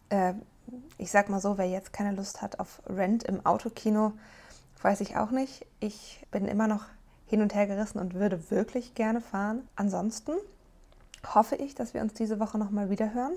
Äh, 0.08 0.34
ich 0.98 1.10
sag 1.10 1.28
mal 1.28 1.40
so, 1.40 1.58
wer 1.58 1.68
jetzt 1.68 1.92
keine 1.92 2.14
Lust 2.14 2.42
hat 2.42 2.60
auf 2.60 2.82
Rent 2.86 3.24
im 3.24 3.44
Autokino, 3.44 4.12
weiß 4.82 5.00
ich 5.00 5.16
auch 5.16 5.30
nicht. 5.30 5.66
Ich 5.80 6.24
bin 6.30 6.46
immer 6.46 6.68
noch 6.68 6.84
hin 7.26 7.40
und 7.40 7.54
her 7.54 7.66
gerissen 7.66 7.98
und 7.98 8.14
würde 8.14 8.50
wirklich 8.50 8.94
gerne 8.94 9.20
fahren. 9.20 9.66
Ansonsten 9.76 10.32
hoffe 11.34 11.56
ich, 11.56 11.74
dass 11.74 11.94
wir 11.94 12.02
uns 12.02 12.14
diese 12.14 12.40
Woche 12.40 12.58
nochmal 12.58 12.90
wieder 12.90 13.14
hören. 13.14 13.34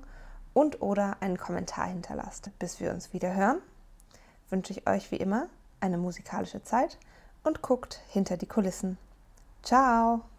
und 0.53 0.81
oder 0.81 1.17
einen 1.21 1.37
Kommentar 1.37 1.87
hinterlasst. 1.87 2.51
Bis 2.59 2.79
wir 2.79 2.91
uns 2.91 3.13
wieder 3.13 3.35
hören, 3.35 3.59
wünsche 4.49 4.73
ich 4.73 4.87
euch 4.87 5.11
wie 5.11 5.17
immer 5.17 5.47
eine 5.79 5.97
musikalische 5.97 6.63
Zeit 6.63 6.97
und 7.43 7.61
guckt 7.61 8.01
hinter 8.09 8.37
die 8.37 8.47
Kulissen. 8.47 8.97
Ciao! 9.61 10.32